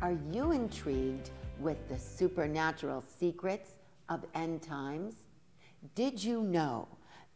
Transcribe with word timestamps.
Are 0.00 0.16
you 0.30 0.52
intrigued 0.52 1.30
with 1.58 1.88
the 1.88 1.98
supernatural 1.98 3.02
secrets 3.18 3.70
of 4.08 4.24
end 4.32 4.62
times? 4.62 5.14
Did 5.96 6.22
you 6.22 6.42
know 6.42 6.86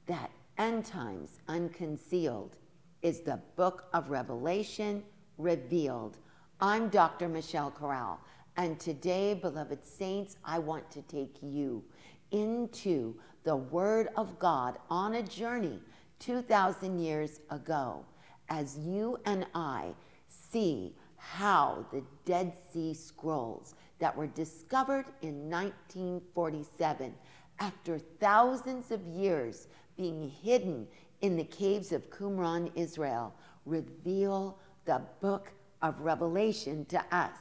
that 0.06 0.30
End 0.58 0.84
Times 0.84 1.40
Unconcealed 1.48 2.58
is 3.02 3.22
the 3.22 3.40
book 3.56 3.86
of 3.92 4.10
Revelation 4.10 5.02
revealed? 5.38 6.18
I'm 6.60 6.88
Dr. 6.88 7.28
Michelle 7.28 7.72
Corral, 7.72 8.20
and 8.56 8.78
today, 8.78 9.34
beloved 9.34 9.84
saints, 9.84 10.36
I 10.44 10.60
want 10.60 10.88
to 10.92 11.02
take 11.02 11.38
you 11.42 11.82
into 12.30 13.16
the 13.42 13.56
Word 13.56 14.10
of 14.16 14.38
God 14.38 14.78
on 14.88 15.16
a 15.16 15.22
journey 15.24 15.80
2,000 16.20 17.00
years 17.00 17.40
ago 17.50 18.04
as 18.48 18.78
you 18.78 19.18
and 19.24 19.46
I 19.52 19.94
see 20.28 20.94
how 21.30 21.86
the 21.92 22.02
Dead 22.24 22.52
Sea 22.72 22.92
Scrolls 22.92 23.74
that 24.00 24.16
were 24.16 24.26
discovered 24.26 25.06
in 25.22 25.48
1947 25.48 27.14
after 27.60 27.98
thousands 27.98 28.90
of 28.90 29.00
years 29.06 29.68
being 29.96 30.28
hidden 30.42 30.86
in 31.20 31.36
the 31.36 31.44
caves 31.44 31.92
of 31.92 32.10
Qumran, 32.10 32.72
Israel, 32.74 33.32
reveal 33.64 34.58
the 34.84 35.00
book 35.20 35.52
of 35.80 36.00
Revelation 36.00 36.84
to 36.86 37.02
us. 37.14 37.36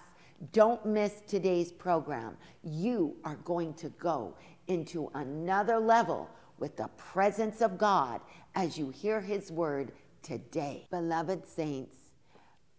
Don't 0.53 0.85
miss 0.85 1.21
today's 1.27 1.71
program. 1.71 2.38
You 2.63 3.16
are 3.23 3.38
going 3.38 3.73
to 3.75 3.89
go 3.89 4.35
into 4.67 5.09
another 5.16 5.79
level 5.79 6.29
with 6.59 6.77
the 6.77 6.89
presence 6.97 7.61
of 7.61 7.79
God 7.79 8.21
as 8.53 8.77
you 8.77 8.91
hear 8.91 9.21
His 9.21 9.51
word 9.51 9.91
today. 10.21 10.85
Beloved 10.91 11.47
saints, 11.47 11.97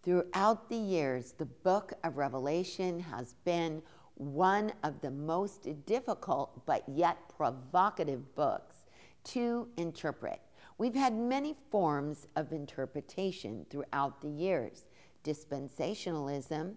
Throughout 0.03 0.67
the 0.67 0.75
years, 0.75 1.31
the 1.37 1.45
book 1.45 1.93
of 2.03 2.17
Revelation 2.17 2.99
has 2.99 3.35
been 3.45 3.81
one 4.15 4.73
of 4.83 4.99
the 4.99 5.11
most 5.11 5.67
difficult 5.85 6.65
but 6.65 6.83
yet 6.89 7.17
provocative 7.37 8.35
books 8.35 8.85
to 9.23 9.69
interpret. 9.77 10.41
We've 10.77 10.93
had 10.93 11.13
many 11.13 11.55
forms 11.71 12.27
of 12.35 12.51
interpretation 12.51 13.65
throughout 13.69 14.21
the 14.21 14.29
years 14.29 14.85
dispensationalism, 15.23 16.73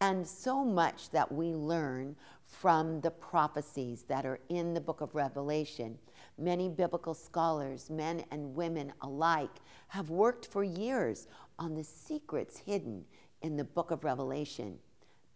and 0.00 0.24
so 0.24 0.64
much 0.64 1.10
that 1.10 1.32
we 1.32 1.52
learn 1.52 2.14
from 2.46 3.00
the 3.00 3.10
prophecies 3.10 4.04
that 4.04 4.24
are 4.24 4.38
in 4.48 4.72
the 4.72 4.80
book 4.80 5.00
of 5.00 5.16
Revelation. 5.16 5.98
Many 6.38 6.68
biblical 6.68 7.14
scholars, 7.14 7.90
men 7.90 8.24
and 8.30 8.54
women 8.54 8.92
alike, 9.02 9.50
have 9.88 10.10
worked 10.10 10.46
for 10.46 10.62
years 10.62 11.26
on 11.58 11.74
the 11.74 11.82
secrets 11.82 12.58
hidden 12.58 13.04
in 13.42 13.56
the 13.56 13.64
book 13.64 13.90
of 13.90 14.04
Revelation. 14.04 14.78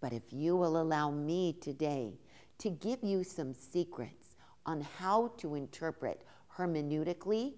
But 0.00 0.12
if 0.12 0.23
you 0.30 0.56
will 0.56 0.80
allow 0.80 1.11
me 1.11 1.55
today 1.61 2.14
to 2.58 2.70
give 2.70 3.03
you 3.03 3.25
some 3.25 3.53
secrets 3.53 4.36
on 4.64 4.80
how 4.98 5.33
to 5.39 5.56
interpret 5.56 6.23
hermeneutically, 6.57 7.55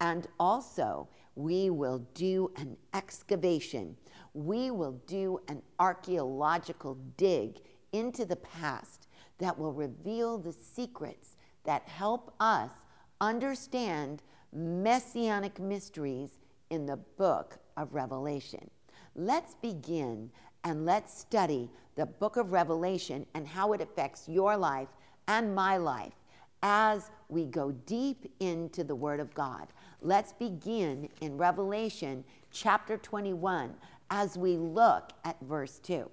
and 0.00 0.26
also 0.40 1.08
we 1.36 1.70
will 1.70 1.98
do 2.14 2.50
an 2.56 2.76
excavation, 2.94 3.96
we 4.34 4.72
will 4.72 5.00
do 5.06 5.40
an 5.46 5.62
archaeological 5.78 6.96
dig 7.16 7.60
into 7.92 8.24
the 8.24 8.36
past 8.36 9.06
that 9.38 9.56
will 9.56 9.72
reveal 9.72 10.36
the 10.36 10.52
secrets 10.52 11.36
that 11.64 11.82
help 11.88 12.34
us 12.40 12.70
understand 13.20 14.22
messianic 14.52 15.58
mysteries 15.60 16.30
in 16.70 16.86
the 16.86 16.96
book 16.96 17.58
of 17.76 17.94
Revelation. 17.94 18.70
Let's 19.14 19.54
begin 19.54 20.30
and 20.64 20.84
let's 20.84 21.18
study 21.18 21.70
the 21.96 22.06
book 22.06 22.36
of 22.36 22.52
Revelation 22.52 23.26
and 23.34 23.46
how 23.46 23.72
it 23.72 23.80
affects 23.80 24.28
your 24.28 24.56
life 24.56 24.88
and 25.26 25.54
my 25.54 25.76
life 25.76 26.12
as 26.62 27.10
we 27.28 27.44
go 27.44 27.72
deep 27.72 28.32
into 28.40 28.84
the 28.84 28.94
Word 28.94 29.20
of 29.20 29.34
God. 29.34 29.68
Let's 30.00 30.32
begin 30.32 31.08
in 31.20 31.36
Revelation 31.36 32.24
chapter 32.50 32.96
21 32.96 33.74
as 34.10 34.38
we 34.38 34.56
look 34.56 35.10
at 35.24 35.36
verse 35.42 35.78
2. 35.80 36.08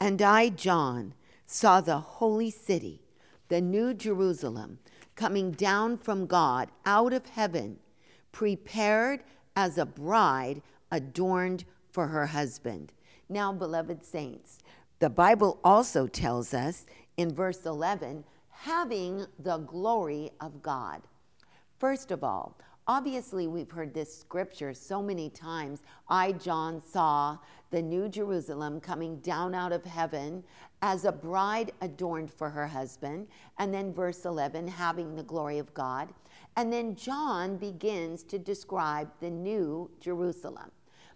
And 0.00 0.20
I, 0.20 0.48
John, 0.48 1.14
saw 1.46 1.80
the 1.80 1.98
holy 1.98 2.50
city, 2.50 3.02
the 3.48 3.60
new 3.60 3.94
Jerusalem, 3.94 4.78
coming 5.22 5.52
down 5.52 5.96
from 5.96 6.26
God 6.26 6.68
out 6.84 7.12
of 7.12 7.24
heaven, 7.26 7.78
prepared 8.32 9.22
as 9.54 9.78
a 9.78 9.86
bride 9.86 10.60
adorned 10.90 11.64
for 11.92 12.08
her 12.08 12.26
husband. 12.26 12.92
Now, 13.28 13.52
beloved 13.52 14.04
saints, 14.04 14.58
the 14.98 15.08
Bible 15.08 15.60
also 15.62 16.08
tells 16.08 16.52
us 16.52 16.86
in 17.16 17.32
verse 17.32 17.64
11, 17.64 18.24
having 18.50 19.24
the 19.38 19.58
glory 19.58 20.32
of 20.40 20.60
God. 20.60 21.02
First 21.78 22.10
of 22.10 22.24
all, 22.24 22.58
obviously, 22.92 23.46
we've 23.46 23.70
heard 23.70 23.94
this 23.94 24.14
scripture 24.14 24.74
so 24.74 25.02
many 25.02 25.30
times. 25.30 25.80
I, 26.10 26.32
John, 26.32 26.82
saw 26.82 27.38
the 27.70 27.80
new 27.80 28.06
Jerusalem 28.06 28.80
coming 28.80 29.16
down 29.20 29.54
out 29.54 29.72
of 29.72 29.82
heaven 29.82 30.44
as 30.82 31.06
a 31.06 31.10
bride 31.10 31.72
adorned 31.80 32.30
for 32.30 32.50
her 32.50 32.66
husband. 32.66 33.28
And 33.58 33.72
then 33.72 33.94
verse 33.94 34.26
11, 34.26 34.68
having 34.68 35.16
the 35.16 35.22
glory 35.22 35.56
of 35.56 35.72
God. 35.72 36.10
And 36.56 36.70
then 36.70 36.94
John 36.94 37.56
begins 37.56 38.24
to 38.24 38.38
describe 38.38 39.08
the 39.20 39.30
new 39.30 39.90
Jerusalem. 39.98 40.70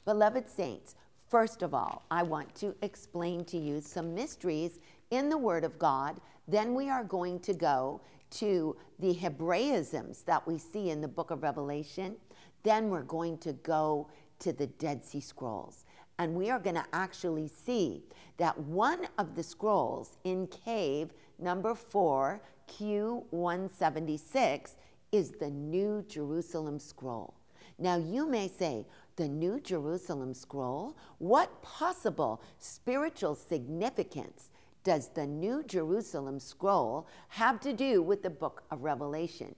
Beloved 0.06 0.48
saints, 0.48 0.94
first 1.28 1.60
of 1.60 1.74
all, 1.74 2.06
I 2.10 2.22
want 2.22 2.54
to 2.54 2.74
explain 2.80 3.44
to 3.46 3.58
you 3.58 3.82
some 3.82 4.14
mysteries 4.14 4.80
in 5.10 5.28
the 5.28 5.36
Word 5.36 5.62
of 5.62 5.78
God. 5.78 6.22
Then 6.48 6.74
we 6.74 6.88
are 6.88 7.04
going 7.04 7.38
to 7.40 7.52
go 7.52 8.00
to 8.30 8.76
the 8.98 9.14
Hebraisms 9.14 10.24
that 10.24 10.46
we 10.46 10.58
see 10.58 10.90
in 10.90 11.00
the 11.00 11.08
book 11.08 11.30
of 11.30 11.42
Revelation. 11.42 12.16
Then 12.62 12.90
we're 12.90 13.02
going 13.02 13.38
to 13.38 13.52
go 13.52 14.08
to 14.40 14.52
the 14.52 14.66
Dead 14.66 15.04
Sea 15.04 15.20
Scrolls. 15.20 15.84
And 16.18 16.34
we 16.34 16.50
are 16.50 16.58
going 16.58 16.76
to 16.76 16.86
actually 16.92 17.48
see 17.48 18.02
that 18.38 18.58
one 18.58 19.06
of 19.18 19.34
the 19.34 19.42
scrolls 19.42 20.16
in 20.24 20.46
cave 20.46 21.10
number 21.38 21.74
four, 21.74 22.40
Q176, 22.68 24.76
is 25.12 25.32
the 25.32 25.50
New 25.50 26.04
Jerusalem 26.08 26.78
scroll. 26.78 27.34
Now, 27.78 27.96
you 27.96 28.26
may 28.26 28.48
say, 28.48 28.86
the 29.16 29.28
New 29.28 29.60
Jerusalem 29.60 30.34
scroll? 30.34 30.96
What 31.18 31.62
possible 31.62 32.42
spiritual 32.58 33.34
significance 33.34 34.50
does 34.86 35.08
the 35.08 35.26
New 35.26 35.64
Jerusalem 35.64 36.38
scroll 36.38 37.08
have 37.30 37.58
to 37.62 37.72
do 37.72 38.02
with 38.02 38.22
the 38.22 38.30
book 38.30 38.62
of 38.70 38.84
Revelation? 38.84 39.52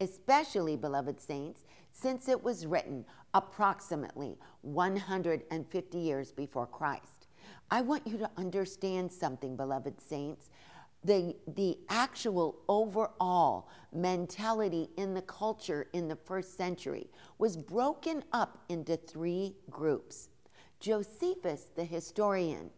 Especially, 0.00 0.76
beloved 0.76 1.20
saints, 1.20 1.62
since 1.92 2.28
it 2.28 2.42
was 2.42 2.66
written 2.66 3.04
approximately 3.32 4.36
150 4.62 5.98
years 5.98 6.32
before 6.32 6.66
Christ. 6.66 7.28
I 7.70 7.80
want 7.82 8.04
you 8.08 8.18
to 8.18 8.30
understand 8.36 9.12
something, 9.12 9.54
beloved 9.54 10.00
saints 10.00 10.50
the, 11.04 11.34
the 11.56 11.78
actual 11.88 12.60
overall 12.68 13.68
mentality 13.92 14.88
in 14.96 15.14
the 15.14 15.22
culture 15.22 15.88
in 15.92 16.06
the 16.06 16.14
first 16.14 16.56
century 16.56 17.08
was 17.38 17.56
broken 17.56 18.22
up 18.32 18.58
into 18.68 18.96
three 18.96 19.56
groups. 19.68 20.28
Josephus, 20.78 21.70
the 21.74 21.84
historian, 21.84 22.70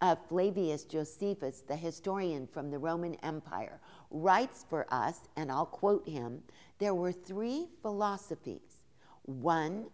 uh, 0.00 0.16
Flavius 0.28 0.84
Josephus, 0.84 1.62
the 1.66 1.76
historian 1.76 2.46
from 2.46 2.70
the 2.70 2.78
Roman 2.78 3.14
Empire, 3.16 3.80
writes 4.10 4.64
for 4.68 4.86
us, 4.92 5.20
and 5.36 5.50
I'll 5.50 5.66
quote 5.66 6.08
him 6.08 6.42
there 6.78 6.94
were 6.94 7.12
three 7.12 7.66
philosophies. 7.82 8.82
One 9.22 9.86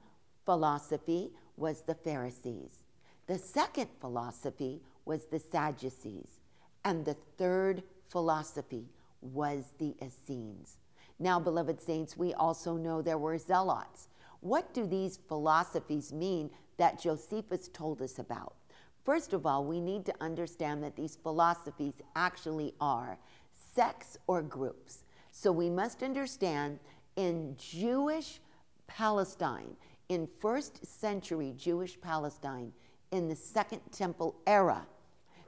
philosophy 0.44 1.30
was 1.56 1.82
the 1.82 1.94
Pharisees, 1.94 2.84
the 3.26 3.38
second 3.38 3.88
philosophy 4.00 4.82
was 5.04 5.26
the 5.26 5.38
Sadducees. 5.38 6.40
And 6.84 7.04
the 7.04 7.16
third 7.38 7.82
philosophy 8.08 8.88
was 9.22 9.72
the 9.78 9.94
Essenes. 10.02 10.76
Now, 11.18 11.40
beloved 11.40 11.80
saints, 11.80 12.16
we 12.16 12.34
also 12.34 12.76
know 12.76 13.00
there 13.00 13.18
were 13.18 13.38
zealots. 13.38 14.08
What 14.40 14.74
do 14.74 14.86
these 14.86 15.16
philosophies 15.16 16.12
mean 16.12 16.50
that 16.76 17.00
Josephus 17.00 17.68
told 17.68 18.02
us 18.02 18.18
about? 18.18 18.54
First 19.04 19.34
of 19.34 19.44
all, 19.44 19.64
we 19.64 19.80
need 19.80 20.06
to 20.06 20.14
understand 20.20 20.82
that 20.82 20.96
these 20.96 21.16
philosophies 21.16 21.94
actually 22.16 22.74
are 22.80 23.18
sects 23.74 24.16
or 24.26 24.40
groups. 24.40 25.04
So 25.30 25.52
we 25.52 25.68
must 25.68 26.02
understand 26.02 26.78
in 27.16 27.54
Jewish 27.58 28.40
Palestine, 28.86 29.76
in 30.08 30.26
first 30.26 30.84
century 30.86 31.54
Jewish 31.56 32.00
Palestine, 32.00 32.72
in 33.10 33.28
the 33.28 33.36
Second 33.36 33.80
Temple 33.92 34.36
era, 34.46 34.86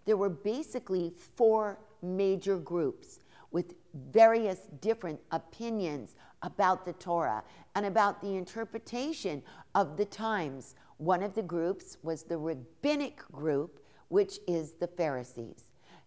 there 0.05 0.17
were 0.17 0.29
basically 0.29 1.13
four 1.35 1.79
major 2.03 2.59
groups 2.59 3.21
with 3.51 3.75
various 4.13 4.69
different 4.81 5.19
opinions 5.33 6.15
about 6.43 6.85
the 6.85 6.93
Torah 6.95 7.43
and 7.75 7.87
about 7.87 8.21
the 8.21 8.37
interpretation 8.37 9.43
of 9.75 9.97
the 9.97 10.05
times. 10.05 10.75
One 10.99 11.23
of 11.23 11.35
the 11.35 11.43
groups 11.43 11.99
was 12.03 12.23
the 12.23 12.39
rabbinic 12.39 13.19
group, 13.31 13.81
which 14.09 14.39
is 14.47 14.73
the 14.73 14.87
Pharisees. 14.87 15.65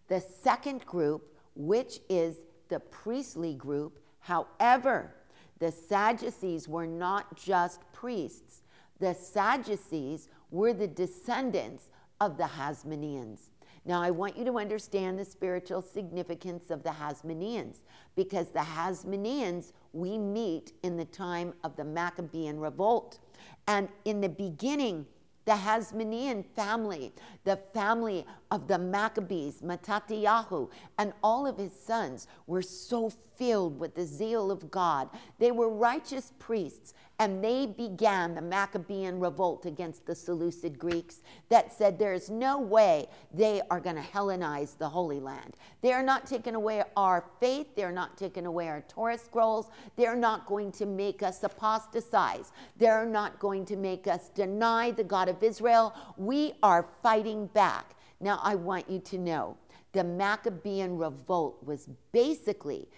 The 0.08 0.20
second 0.20 0.84
group, 0.84 1.32
which 1.54 2.00
is 2.08 2.40
the 2.68 2.80
priestly 2.80 3.54
group, 3.54 4.00
however, 4.18 5.14
the 5.58 5.70
Sadducees 5.70 6.66
were 6.66 6.86
not 6.86 7.36
just 7.36 7.80
priests. 7.92 8.62
The 8.98 9.14
Sadducees 9.14 10.28
were 10.50 10.72
the 10.72 10.88
descendants 10.88 11.90
of 12.20 12.36
the 12.36 12.44
Hasmoneans. 12.44 13.50
Now, 13.84 14.02
I 14.02 14.10
want 14.10 14.36
you 14.36 14.44
to 14.44 14.58
understand 14.58 15.18
the 15.18 15.24
spiritual 15.24 15.80
significance 15.80 16.70
of 16.70 16.82
the 16.82 16.90
Hasmoneans 16.90 17.80
because 18.14 18.48
the 18.48 18.58
Hasmoneans 18.58 19.72
we 19.92 20.18
meet 20.18 20.72
in 20.82 20.96
the 20.96 21.06
time 21.06 21.54
of 21.64 21.76
the 21.76 21.84
Maccabean 21.84 22.58
revolt. 22.60 23.18
And 23.66 23.88
in 24.04 24.20
the 24.20 24.28
beginning, 24.28 25.06
the 25.46 25.52
Hasmonean 25.52 26.44
family, 26.54 27.12
the 27.44 27.56
family 27.72 28.24
of 28.50 28.68
the 28.68 28.78
Maccabees, 28.78 29.62
Mattatyahu, 29.62 30.70
and 30.98 31.12
all 31.22 31.46
of 31.46 31.56
his 31.56 31.72
sons 31.72 32.28
were 32.46 32.62
so 32.62 33.10
filled 33.10 33.80
with 33.80 33.94
the 33.94 34.04
zeal 34.04 34.50
of 34.50 34.70
God. 34.70 35.08
They 35.38 35.50
were 35.50 35.68
righteous 35.68 36.32
priests 36.38 36.94
and 37.20 37.44
they 37.44 37.66
began 37.66 38.34
the 38.34 38.40
Maccabean 38.40 39.20
revolt 39.20 39.66
against 39.66 40.06
the 40.06 40.14
Seleucid 40.14 40.78
Greeks 40.78 41.20
that 41.50 41.70
said 41.70 41.98
there's 41.98 42.30
no 42.30 42.58
way 42.58 43.08
they 43.34 43.60
are 43.70 43.78
going 43.78 43.96
to 43.96 44.02
Hellenize 44.02 44.78
the 44.78 44.88
Holy 44.88 45.20
Land. 45.20 45.58
They're 45.82 46.02
not 46.02 46.26
taking 46.26 46.54
away 46.54 46.82
our 46.96 47.26
faith, 47.38 47.66
they're 47.76 47.92
not 47.92 48.16
taking 48.16 48.46
away 48.46 48.68
our 48.68 48.80
Torah 48.88 49.18
scrolls, 49.18 49.68
they're 49.96 50.16
not 50.16 50.46
going 50.46 50.72
to 50.72 50.86
make 50.86 51.22
us 51.22 51.44
apostatize, 51.44 52.52
they're 52.78 53.04
not 53.04 53.38
going 53.38 53.66
to 53.66 53.76
make 53.76 54.06
us 54.06 54.30
deny 54.30 54.90
the 54.90 55.04
God 55.04 55.28
of 55.28 55.42
Israel. 55.42 55.94
We 56.16 56.54
are 56.62 56.86
fighting 57.02 57.48
back. 57.48 57.96
Now, 58.20 58.40
I 58.42 58.54
want 58.54 58.88
you 58.88 58.98
to 58.98 59.18
know 59.18 59.58
the 59.92 60.04
Maccabean 60.04 60.96
revolt 60.96 61.62
was 61.64 61.86
basically 62.12 62.88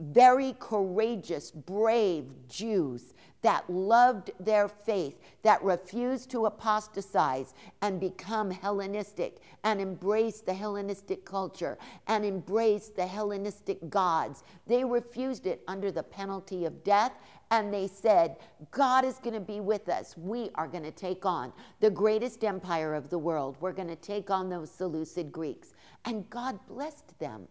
very 0.00 0.54
courageous, 0.58 1.50
brave 1.50 2.26
Jews 2.48 3.14
that 3.44 3.68
loved 3.68 4.30
their 4.40 4.68
faith, 4.68 5.20
that 5.42 5.62
refused 5.62 6.30
to 6.30 6.46
apostatize 6.46 7.52
and 7.82 8.00
become 8.00 8.50
Hellenistic 8.50 9.36
and 9.64 9.82
embrace 9.82 10.40
the 10.40 10.54
Hellenistic 10.54 11.26
culture 11.26 11.76
and 12.06 12.24
embrace 12.24 12.88
the 12.88 13.06
Hellenistic 13.06 13.90
gods. 13.90 14.44
They 14.66 14.82
refused 14.82 15.46
it 15.46 15.62
under 15.68 15.92
the 15.92 16.02
penalty 16.02 16.64
of 16.64 16.82
death 16.84 17.12
and 17.50 17.72
they 17.72 17.86
said, 17.86 18.36
God 18.70 19.04
is 19.04 19.18
going 19.18 19.34
to 19.34 19.40
be 19.40 19.60
with 19.60 19.90
us. 19.90 20.16
We 20.16 20.48
are 20.54 20.66
going 20.66 20.84
to 20.84 20.90
take 20.90 21.26
on 21.26 21.52
the 21.80 21.90
greatest 21.90 22.44
empire 22.44 22.94
of 22.94 23.10
the 23.10 23.18
world. 23.18 23.58
We're 23.60 23.72
going 23.72 23.88
to 23.88 23.96
take 23.96 24.30
on 24.30 24.48
those 24.48 24.70
Seleucid 24.70 25.30
Greeks. 25.30 25.74
And 26.06 26.28
God 26.30 26.58
blessed 26.66 27.18
them. 27.18 27.46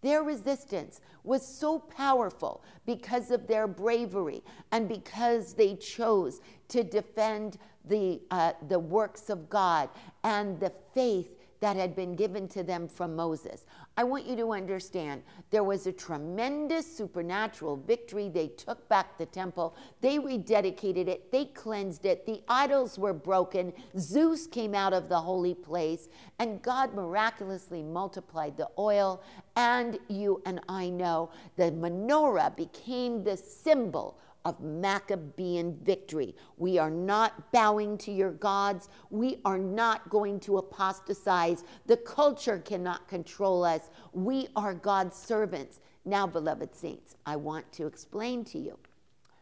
Their 0.00 0.22
resistance 0.22 1.00
was 1.24 1.46
so 1.46 1.78
powerful 1.78 2.62
because 2.86 3.30
of 3.30 3.46
their 3.46 3.66
bravery 3.66 4.42
and 4.70 4.88
because 4.88 5.54
they 5.54 5.74
chose 5.74 6.40
to 6.68 6.84
defend 6.84 7.58
the, 7.84 8.20
uh, 8.30 8.52
the 8.68 8.78
works 8.78 9.28
of 9.28 9.50
God 9.50 9.88
and 10.22 10.60
the 10.60 10.72
faith 10.94 11.37
that 11.60 11.76
had 11.76 11.96
been 11.96 12.14
given 12.14 12.48
to 12.48 12.62
them 12.62 12.88
from 12.88 13.16
Moses. 13.16 13.66
I 13.96 14.04
want 14.04 14.26
you 14.26 14.36
to 14.36 14.52
understand 14.52 15.22
there 15.50 15.64
was 15.64 15.86
a 15.86 15.92
tremendous 15.92 16.96
supernatural 16.96 17.76
victory. 17.76 18.28
They 18.28 18.48
took 18.48 18.88
back 18.88 19.18
the 19.18 19.26
temple, 19.26 19.76
they 20.00 20.18
rededicated 20.18 21.08
it, 21.08 21.32
they 21.32 21.46
cleansed 21.46 22.06
it, 22.06 22.26
the 22.26 22.42
idols 22.48 22.98
were 22.98 23.12
broken, 23.12 23.72
Zeus 23.98 24.46
came 24.46 24.74
out 24.74 24.92
of 24.92 25.08
the 25.08 25.18
holy 25.18 25.54
place, 25.54 26.08
and 26.38 26.62
God 26.62 26.94
miraculously 26.94 27.82
multiplied 27.82 28.56
the 28.56 28.68
oil. 28.78 29.22
And 29.56 29.98
you 30.08 30.40
and 30.46 30.60
I 30.68 30.88
know 30.88 31.30
the 31.56 31.72
menorah 31.72 32.56
became 32.56 33.24
the 33.24 33.36
symbol 33.36 34.18
of 34.44 34.60
Maccabean 34.60 35.76
victory. 35.82 36.34
We 36.56 36.78
are 36.78 36.90
not 36.90 37.52
bowing 37.52 37.98
to 37.98 38.12
your 38.12 38.32
gods. 38.32 38.88
We 39.10 39.40
are 39.44 39.58
not 39.58 40.08
going 40.10 40.40
to 40.40 40.58
apostatize. 40.58 41.64
The 41.86 41.96
culture 41.96 42.58
cannot 42.58 43.08
control 43.08 43.64
us. 43.64 43.90
We 44.12 44.48
are 44.56 44.74
God's 44.74 45.16
servants. 45.16 45.80
Now, 46.04 46.26
beloved 46.26 46.74
saints, 46.74 47.16
I 47.26 47.36
want 47.36 47.70
to 47.72 47.86
explain 47.86 48.44
to 48.46 48.58
you 48.58 48.78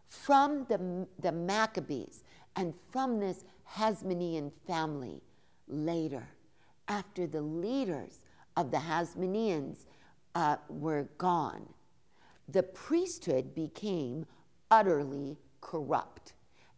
from 0.09 0.67
the, 0.69 1.07
the 1.21 1.33
Maccabees 1.33 2.25
and 2.57 2.75
from 2.91 3.21
this 3.21 3.45
Hasmonean 3.77 4.53
family 4.67 5.23
later, 5.69 6.29
after 6.89 7.27
the 7.27 7.43
leaders 7.43 8.23
of 8.57 8.71
the 8.71 8.79
Hasmoneans 8.79 9.85
uh, 10.35 10.57
were 10.69 11.09
gone, 11.19 11.69
the 12.49 12.63
priesthood 12.63 13.55
became 13.55 14.27
utterly 14.71 15.37
corrupt. 15.61 16.35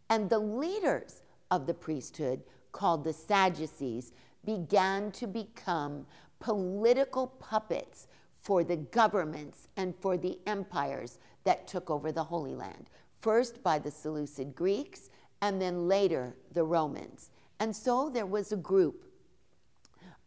And 0.09 0.29
the 0.29 0.39
leaders 0.39 1.21
of 1.51 1.67
the 1.67 1.73
priesthood, 1.73 2.43
called 2.71 3.03
the 3.03 3.13
Sadducees, 3.13 4.11
began 4.45 5.11
to 5.11 5.27
become 5.27 6.05
political 6.39 7.27
puppets 7.27 8.07
for 8.35 8.63
the 8.63 8.77
governments 8.77 9.67
and 9.75 9.93
for 9.99 10.17
the 10.17 10.39
empires 10.47 11.19
that 11.43 11.67
took 11.67 11.89
over 11.89 12.11
the 12.11 12.23
Holy 12.23 12.55
Land, 12.55 12.89
first 13.19 13.61
by 13.63 13.79
the 13.79 13.91
Seleucid 13.91 14.55
Greeks 14.55 15.09
and 15.41 15.61
then 15.61 15.87
later 15.87 16.35
the 16.53 16.63
Romans. 16.63 17.29
And 17.59 17.75
so 17.75 18.09
there 18.09 18.25
was 18.25 18.51
a 18.51 18.57
group, 18.57 19.05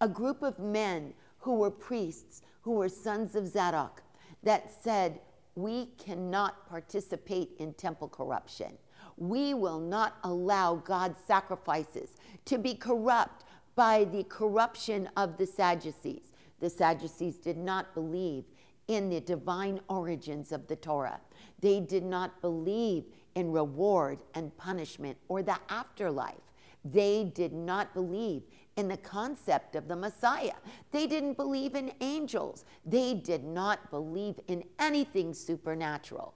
a 0.00 0.08
group 0.08 0.42
of 0.42 0.58
men 0.58 1.14
who 1.38 1.54
were 1.54 1.70
priests, 1.70 2.42
who 2.60 2.72
were 2.72 2.88
sons 2.88 3.34
of 3.34 3.48
Zadok, 3.48 4.02
that 4.42 4.70
said, 4.82 5.20
we 5.54 5.86
cannot 5.98 6.68
participate 6.68 7.50
in 7.58 7.74
temple 7.74 8.08
corruption. 8.08 8.72
We 9.16 9.54
will 9.54 9.80
not 9.80 10.16
allow 10.24 10.76
God's 10.76 11.18
sacrifices 11.26 12.10
to 12.46 12.58
be 12.58 12.74
corrupt 12.74 13.44
by 13.74 14.04
the 14.04 14.24
corruption 14.24 15.08
of 15.16 15.36
the 15.36 15.46
Sadducees. 15.46 16.32
The 16.60 16.70
Sadducees 16.70 17.38
did 17.38 17.56
not 17.56 17.94
believe 17.94 18.44
in 18.88 19.08
the 19.08 19.20
divine 19.20 19.80
origins 19.88 20.52
of 20.52 20.66
the 20.66 20.76
Torah. 20.76 21.20
They 21.60 21.80
did 21.80 22.04
not 22.04 22.40
believe 22.40 23.04
in 23.34 23.52
reward 23.52 24.18
and 24.34 24.56
punishment 24.56 25.16
or 25.28 25.42
the 25.42 25.58
afterlife. 25.68 26.51
They 26.84 27.31
did 27.34 27.53
not 27.53 27.94
believe 27.94 28.43
in 28.77 28.89
the 28.89 28.96
concept 28.96 29.77
of 29.77 29.89
the 29.89 29.96
Messiah. 29.96 30.55
They 30.91 31.06
didn't 31.06 31.36
believe 31.36 31.74
in 31.74 31.93
angels. 32.01 32.65
They 32.84 33.15
did 33.15 33.44
not 33.44 33.91
believe 33.91 34.41
in 34.48 34.65
anything 34.79 35.34
supernatural. 35.34 36.34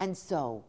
And 0.00 0.16
so 0.16 0.64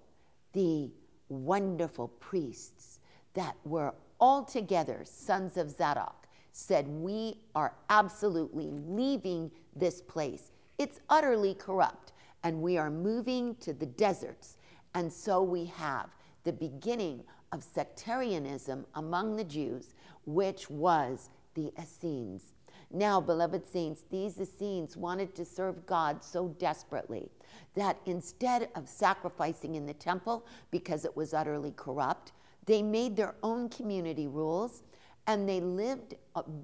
the 0.53 0.89
wonderful 1.27 2.07
priests 2.07 2.99
that 3.33 3.55
were 3.63 3.93
altogether 4.19 5.01
sons 5.03 5.57
of 5.57 5.69
Zadok 5.69 6.27
said, 6.51 6.87
We 6.87 7.39
are 7.55 7.73
absolutely 7.89 8.69
leaving 8.71 9.51
this 9.75 10.01
place. 10.01 10.51
It's 10.77 10.99
utterly 11.09 11.53
corrupt, 11.53 12.13
and 12.43 12.61
we 12.61 12.77
are 12.77 12.89
moving 12.89 13.55
to 13.55 13.73
the 13.73 13.85
deserts. 13.85 14.57
And 14.95 15.11
so 15.11 15.43
we 15.43 15.65
have 15.65 16.09
the 16.43 16.53
beginning 16.53 17.23
of 17.51 17.63
sectarianism 17.63 18.85
among 18.95 19.35
the 19.35 19.43
Jews 19.43 19.93
which 20.25 20.69
was 20.69 21.29
the 21.55 21.71
Essenes. 21.79 22.53
Now, 22.91 23.21
beloved 23.21 23.67
saints, 23.67 24.03
these 24.09 24.39
Essenes 24.39 24.97
wanted 24.97 25.35
to 25.35 25.45
serve 25.45 25.85
God 25.85 26.23
so 26.23 26.49
desperately 26.59 27.29
that 27.75 27.97
instead 28.05 28.69
of 28.75 28.89
sacrificing 28.89 29.75
in 29.75 29.85
the 29.85 29.93
temple 29.93 30.45
because 30.71 31.05
it 31.05 31.15
was 31.15 31.33
utterly 31.33 31.73
corrupt, 31.75 32.31
they 32.65 32.81
made 32.81 33.15
their 33.15 33.35
own 33.43 33.69
community 33.69 34.27
rules 34.27 34.83
and 35.27 35.47
they 35.47 35.61
lived 35.61 36.15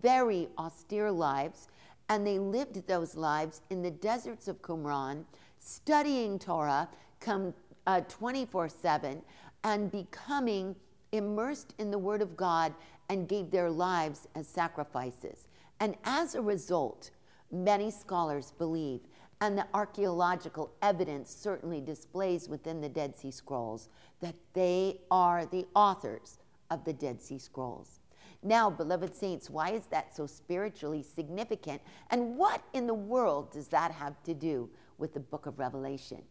very 0.02 0.50
austere 0.58 1.12
lives. 1.12 1.68
And 2.10 2.26
they 2.26 2.40
lived 2.40 2.88
those 2.88 3.16
lives 3.16 3.62
in 3.70 3.82
the 3.82 3.92
deserts 3.92 4.48
of 4.48 4.62
Qumran, 4.62 5.26
studying 5.60 6.38
Torah 6.38 6.88
come 7.20 7.54
uh, 7.88 8.02
24 8.02 8.70
7 8.70 9.22
and 9.66 9.92
becoming 9.92 10.76
immersed 11.12 11.74
in 11.80 11.90
the 11.90 11.98
Word 11.98 12.22
of 12.22 12.38
God 12.38 12.74
and 13.10 13.28
gave 13.28 13.50
their 13.50 13.70
lives 13.70 14.28
as 14.36 14.48
sacrifices. 14.48 15.48
And 15.80 15.98
as 16.06 16.36
a 16.36 16.42
result, 16.42 17.10
many 17.52 17.90
scholars 17.90 18.54
believe, 18.60 19.02
and 19.42 19.58
the 19.58 19.66
archaeological 19.74 20.72
evidence 20.84 21.34
certainly 21.36 21.82
displays 21.82 22.48
within 22.48 22.80
the 22.80 22.88
Dead 22.88 23.18
Sea 23.18 23.32
Scrolls, 23.32 23.90
that 24.22 24.36
they 24.54 25.02
are 25.10 25.48
the 25.48 25.66
authors 25.76 26.38
of 26.70 26.86
the 26.86 26.94
Dead 26.94 27.20
Sea 27.20 27.40
Scrolls. 27.40 28.00
Now, 28.44 28.70
beloved 28.70 29.16
saints, 29.16 29.50
why 29.50 29.72
is 29.72 29.88
that 29.88 30.16
so 30.16 30.28
spiritually 30.28 31.02
significant? 31.02 31.82
And 32.12 32.38
what 32.38 32.62
in 32.74 32.86
the 32.86 32.94
world 32.94 33.52
does 33.52 33.70
that 33.70 33.92
have 33.92 34.22
to 34.24 34.36
do 34.36 34.70
with 35.00 35.16
the 35.16 35.20
book 35.20 35.48
of 35.48 35.58
Revelation? 35.58 36.22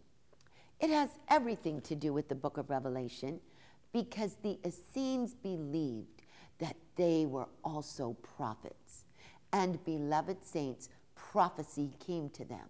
It 0.81 0.91
has 0.91 1.11
everything 1.29 1.81
to 1.83 1.95
do 1.95 2.13
with 2.13 2.29
the 2.29 2.35
book 2.35 2.59
of 2.59 2.71
Revelation 2.71 3.41
because 3.93 4.37
the 4.43 4.59
Essenes 4.67 5.35
believed 5.35 6.23
that 6.59 6.77
they 6.97 7.27
were 7.27 7.49
also 7.65 8.17
prophets. 8.37 9.05
And 9.53 9.83
beloved 9.85 10.45
saints, 10.45 10.89
prophecy 11.15 11.93
came 12.05 12.29
to 12.31 12.45
them. 12.45 12.67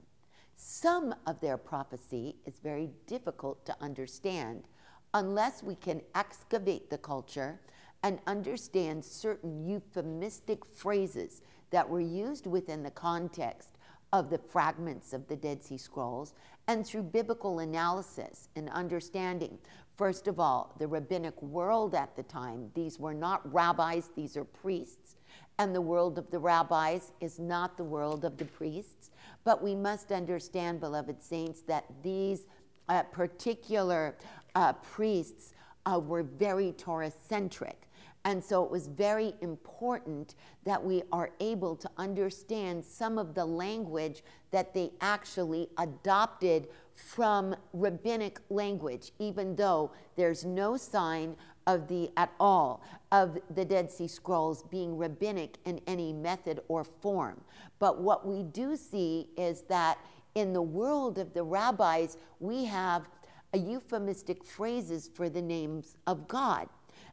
Some 0.56 1.14
of 1.26 1.40
their 1.40 1.56
prophecy 1.56 2.36
is 2.44 2.58
very 2.62 2.90
difficult 3.06 3.64
to 3.66 3.76
understand 3.80 4.64
unless 5.12 5.62
we 5.62 5.74
can 5.74 6.00
excavate 6.14 6.90
the 6.90 6.98
culture 6.98 7.60
and 8.02 8.18
understand 8.26 9.04
certain 9.04 9.64
euphemistic 9.66 10.64
phrases 10.64 11.40
that 11.70 11.88
were 11.88 12.00
used 12.00 12.46
within 12.46 12.82
the 12.82 12.90
context 12.90 13.70
of 14.14 14.30
the 14.30 14.38
fragments 14.38 15.12
of 15.12 15.26
the 15.26 15.34
Dead 15.34 15.64
Sea 15.64 15.76
Scrolls 15.76 16.34
and 16.68 16.86
through 16.86 17.02
biblical 17.02 17.58
analysis 17.58 18.48
and 18.54 18.70
understanding. 18.70 19.58
First 19.96 20.28
of 20.28 20.38
all, 20.38 20.72
the 20.78 20.86
rabbinic 20.86 21.42
world 21.42 21.96
at 21.96 22.14
the 22.14 22.22
time, 22.22 22.70
these 22.74 23.00
were 23.00 23.12
not 23.12 23.52
rabbis, 23.52 24.10
these 24.14 24.36
are 24.36 24.44
priests. 24.44 25.16
And 25.58 25.74
the 25.74 25.80
world 25.80 26.16
of 26.16 26.30
the 26.30 26.38
rabbis 26.38 27.10
is 27.20 27.40
not 27.40 27.76
the 27.76 27.82
world 27.82 28.24
of 28.24 28.36
the 28.36 28.44
priests. 28.44 29.10
But 29.42 29.60
we 29.60 29.74
must 29.74 30.12
understand, 30.12 30.78
beloved 30.78 31.20
saints, 31.20 31.62
that 31.62 31.84
these 32.04 32.46
uh, 32.88 33.02
particular 33.02 34.16
uh, 34.54 34.74
priests 34.74 35.54
uh, 35.86 35.98
were 35.98 36.22
very 36.22 36.70
Torah 36.70 37.12
centric. 37.28 37.88
And 38.24 38.42
so 38.42 38.64
it 38.64 38.70
was 38.70 38.86
very 38.86 39.34
important 39.42 40.34
that 40.64 40.82
we 40.82 41.02
are 41.12 41.30
able 41.40 41.76
to 41.76 41.90
understand 41.98 42.84
some 42.84 43.18
of 43.18 43.34
the 43.34 43.44
language 43.44 44.22
that 44.50 44.72
they 44.72 44.92
actually 45.00 45.68
adopted 45.76 46.68
from 46.94 47.54
rabbinic 47.72 48.38
language, 48.48 49.12
even 49.18 49.56
though 49.56 49.90
there's 50.16 50.44
no 50.44 50.76
sign 50.76 51.36
of 51.66 51.88
the 51.88 52.10
at 52.16 52.30
all 52.38 52.82
of 53.12 53.38
the 53.54 53.64
Dead 53.64 53.90
Sea 53.90 54.08
Scrolls 54.08 54.62
being 54.64 54.96
rabbinic 54.96 55.58
in 55.64 55.80
any 55.86 56.12
method 56.12 56.60
or 56.68 56.84
form. 56.84 57.40
But 57.78 58.00
what 58.00 58.26
we 58.26 58.42
do 58.42 58.76
see 58.76 59.28
is 59.36 59.62
that 59.62 59.98
in 60.34 60.52
the 60.52 60.62
world 60.62 61.18
of 61.18 61.32
the 61.32 61.42
rabbis, 61.42 62.16
we 62.40 62.64
have 62.64 63.08
euphemistic 63.54 64.44
phrases 64.44 65.10
for 65.12 65.28
the 65.28 65.42
names 65.42 65.96
of 66.06 66.26
God. 66.28 66.68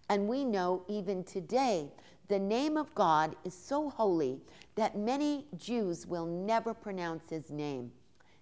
And 0.10 0.28
we 0.28 0.44
know 0.44 0.84
even 0.88 1.24
today, 1.24 1.92
the 2.28 2.40
name 2.40 2.78
of 2.78 2.94
God 2.96 3.36
is 3.44 3.54
so 3.54 3.90
holy 3.90 4.42
that 4.76 4.98
many 4.98 5.46
Jews 5.58 6.08
will 6.08 6.26
never 6.26 6.74
pronounce 6.74 7.30
his 7.30 7.52
name. 7.52 7.92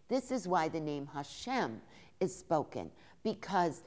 This 0.07 0.31
is 0.31 0.47
why 0.47 0.67
the 0.67 0.79
name 0.79 1.07
Hashem 1.13 1.81
is 2.19 2.35
spoken, 2.35 2.91
because 3.23 3.83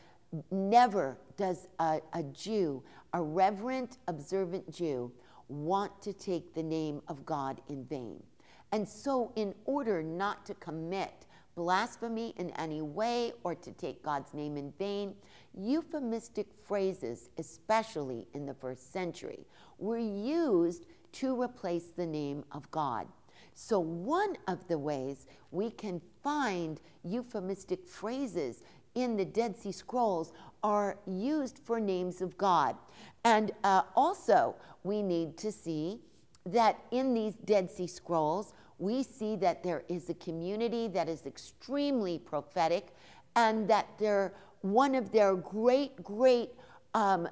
never 0.51 1.19
does 1.37 1.69
a, 1.79 2.01
a 2.15 2.23
Jew, 2.23 2.83
a 3.13 3.23
reverent, 3.23 3.99
observant 4.09 4.73
Jew, 4.73 5.13
want 5.49 6.01
to 6.03 6.13
take 6.13 6.55
the 6.55 6.63
name 6.63 7.03
of 7.09 7.27
God 7.27 7.61
in 7.69 7.85
vain. 7.85 8.23
And 8.73 8.89
so, 8.89 9.33
in 9.37 9.55
order 9.67 10.03
not 10.03 10.47
to 10.47 10.55
commit 10.55 11.27
blasphemy 11.55 12.35
in 12.37 12.51
any 12.51 12.83
way 12.83 13.33
or 13.45 13.55
to 13.55 13.73
take 13.73 14.03
God's 14.03 14.33
name 14.35 14.57
in 14.57 14.73
vain, 14.79 15.15
euphemistic 15.55 16.47
phrases, 16.65 17.31
especially 17.39 18.27
in 18.35 18.47
the 18.47 18.55
first 18.55 18.93
century, 18.93 19.47
were 19.79 19.99
used 19.99 20.87
to 21.13 21.41
replace 21.41 21.89
the 21.97 22.07
name 22.07 22.45
of 22.53 22.71
God. 22.71 23.07
So, 23.55 23.79
one 23.79 24.37
of 24.49 24.67
the 24.69 24.79
ways 24.79 25.27
we 25.51 25.71
can 25.71 26.01
find 26.23 26.81
euphemistic 27.05 27.87
phrases 27.87 28.63
in 28.95 29.17
the 29.17 29.25
Dead 29.25 29.59
Sea 29.59 29.73
Scrolls 29.73 30.33
are 30.63 30.99
used 31.07 31.59
for 31.59 31.81
names 31.81 32.23
of 32.23 32.37
God. 32.39 32.77
And 33.25 33.53
uh, 33.63 33.83
also, 33.95 34.57
we 34.85 35.03
need 35.03 35.37
to 35.39 35.53
see 35.53 36.01
that 36.47 36.79
in 36.91 37.15
these 37.15 37.35
Dead 37.45 37.71
Sea 37.71 37.87
Scrolls, 37.87 38.53
we 38.83 39.05
see 39.05 39.37
that 39.37 39.63
there 39.63 39.85
is 39.89 40.11
a 40.11 40.15
community 40.15 40.89
that 40.89 41.09
is 41.09 41.25
extremely 41.25 42.19
prophetic 42.19 42.89
and 43.37 43.69
that 43.69 43.87
they're 43.97 44.35
one 44.63 44.97
of 44.97 45.13
their 45.13 45.37
great, 45.37 46.03
great 46.03 46.51
um, 46.93 47.29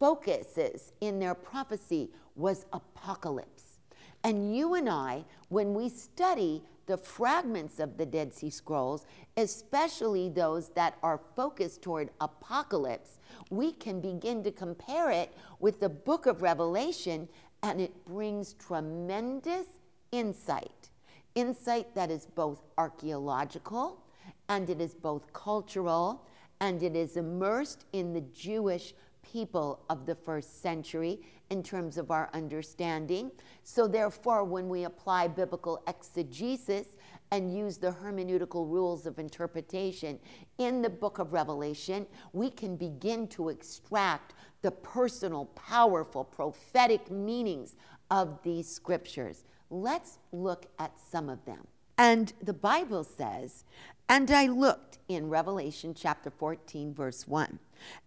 focuses 0.00 0.92
in 1.00 1.20
their 1.20 1.34
prophecy 1.34 2.10
was 2.34 2.66
apocalypse. 2.72 3.78
And 4.24 4.56
you 4.56 4.74
and 4.74 4.88
I, 4.88 5.24
when 5.48 5.74
we 5.74 5.88
study 5.88 6.64
the 6.86 6.96
fragments 6.96 7.78
of 7.78 7.96
the 7.96 8.04
Dead 8.04 8.34
Sea 8.34 8.50
Scrolls, 8.50 9.06
especially 9.36 10.28
those 10.28 10.70
that 10.70 10.98
are 11.04 11.20
focused 11.36 11.82
toward 11.82 12.10
apocalypse, 12.20 13.20
we 13.48 13.70
can 13.70 14.00
begin 14.00 14.42
to 14.42 14.50
compare 14.50 15.10
it 15.10 15.32
with 15.60 15.78
the 15.78 15.88
book 15.88 16.26
of 16.26 16.42
Revelation, 16.42 17.28
and 17.62 17.80
it 17.80 18.04
brings 18.04 18.54
tremendous 18.54 19.66
insight. 20.14 20.90
Insight 21.34 21.94
that 21.94 22.10
is 22.10 22.26
both 22.26 22.62
archaeological 22.78 24.04
and 24.48 24.70
it 24.70 24.80
is 24.80 24.94
both 24.94 25.32
cultural 25.32 26.26
and 26.60 26.82
it 26.82 26.94
is 26.94 27.16
immersed 27.16 27.84
in 27.92 28.12
the 28.12 28.20
Jewish 28.20 28.94
people 29.22 29.80
of 29.90 30.06
the 30.06 30.14
first 30.14 30.62
century 30.62 31.20
in 31.50 31.62
terms 31.62 31.98
of 31.98 32.10
our 32.10 32.30
understanding. 32.32 33.30
So, 33.64 33.88
therefore, 33.88 34.44
when 34.44 34.68
we 34.68 34.84
apply 34.84 35.28
biblical 35.28 35.82
exegesis 35.88 36.96
and 37.30 37.56
use 37.56 37.78
the 37.78 37.90
hermeneutical 37.90 38.70
rules 38.70 39.06
of 39.06 39.18
interpretation 39.18 40.18
in 40.58 40.82
the 40.82 40.90
book 40.90 41.18
of 41.18 41.32
Revelation, 41.32 42.06
we 42.32 42.50
can 42.50 42.76
begin 42.76 43.26
to 43.28 43.48
extract 43.48 44.34
the 44.62 44.70
personal, 44.70 45.46
powerful, 45.56 46.24
prophetic 46.24 47.10
meanings 47.10 47.76
of 48.10 48.38
these 48.42 48.68
scriptures. 48.68 49.44
Let's 49.74 50.18
look 50.30 50.66
at 50.78 50.92
some 51.10 51.28
of 51.28 51.44
them. 51.44 51.66
And 51.98 52.32
the 52.40 52.52
Bible 52.52 53.02
says, 53.02 53.64
and 54.08 54.30
I 54.30 54.46
looked 54.46 55.00
in 55.08 55.28
Revelation 55.28 55.94
chapter 55.94 56.30
14, 56.30 56.94
verse 56.94 57.26
1. 57.26 57.58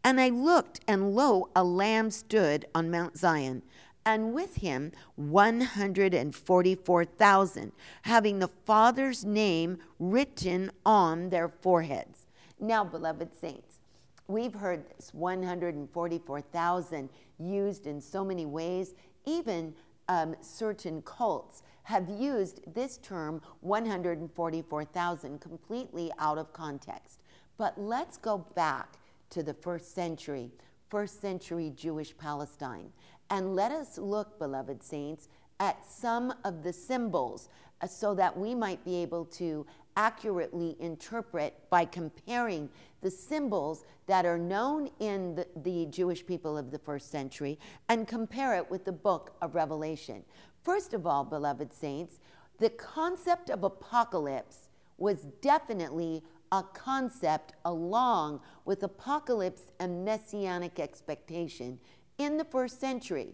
And 0.01 0.21
I 0.21 0.29
looked, 0.29 0.79
and 0.87 1.13
lo, 1.13 1.49
a 1.57 1.65
lamb 1.65 2.09
stood 2.11 2.67
on 2.73 2.89
Mount 2.89 3.17
Zion, 3.17 3.63
and 4.05 4.33
with 4.33 4.55
him 4.55 4.93
144,000, 5.17 7.71
having 8.03 8.39
the 8.39 8.47
Father's 8.47 9.25
name 9.25 9.79
written 9.99 10.71
on 10.85 11.29
their 11.29 11.49
foreheads. 11.49 12.27
Now, 12.61 12.85
beloved 12.85 13.35
saints, 13.35 13.79
we've 14.27 14.53
heard 14.53 14.85
this 14.95 15.13
144,000 15.13 17.09
used 17.39 17.87
in 17.87 17.99
so 17.99 18.23
many 18.23 18.45
ways, 18.45 18.93
even 19.25 19.73
um, 20.07 20.35
certain 20.41 21.01
cults 21.01 21.63
have 21.83 22.09
used 22.09 22.61
this 22.73 22.97
term 22.97 23.41
144,000 23.61 25.39
completely 25.39 26.11
out 26.19 26.37
of 26.37 26.51
context. 26.53 27.21
But 27.57 27.79
let's 27.79 28.17
go 28.17 28.39
back 28.55 28.95
to 29.29 29.43
the 29.43 29.53
first 29.53 29.93
century, 29.93 30.51
first 30.89 31.21
century 31.21 31.73
Jewish 31.75 32.17
Palestine, 32.17 32.91
and 33.29 33.55
let 33.55 33.71
us 33.71 33.97
look, 33.97 34.37
beloved 34.39 34.83
saints, 34.83 35.29
at 35.59 35.77
some 35.89 36.33
of 36.43 36.63
the 36.63 36.73
symbols 36.73 37.49
uh, 37.81 37.87
so 37.87 38.13
that 38.13 38.37
we 38.37 38.53
might 38.53 38.83
be 38.85 38.95
able 38.97 39.25
to 39.25 39.65
accurately 39.95 40.75
interpret 40.79 41.55
by 41.69 41.83
comparing 41.83 42.69
the 43.07 43.11
symbols 43.11 43.85
that 44.05 44.25
are 44.25 44.37
known 44.37 44.89
in 44.99 45.33
the, 45.33 45.47
the, 45.63 45.85
Jewish 45.85 46.25
people 46.25 46.57
of 46.57 46.71
the 46.71 46.77
first 46.77 47.09
century 47.09 47.57
and 47.87 48.05
compare 48.05 48.53
it 48.55 48.69
with 48.69 48.83
the 48.83 48.91
book 48.91 49.33
of 49.41 49.55
Revelation. 49.55 50.25
First 50.61 50.93
of 50.93 51.07
all, 51.07 51.23
beloved 51.23 51.71
saints, 51.71 52.19
the 52.59 52.69
concept 52.71 53.49
of 53.49 53.63
apocalypse 53.63 54.67
was 54.97 55.21
definitely 55.41 56.21
a 56.51 56.61
concept 56.61 57.53
along 57.63 58.41
with 58.65 58.83
apocalypse 58.83 59.71
and 59.79 60.03
messianic 60.03 60.77
expectation 60.77 61.79
in 62.17 62.35
the 62.35 62.43
first 62.43 62.81
century. 62.81 63.29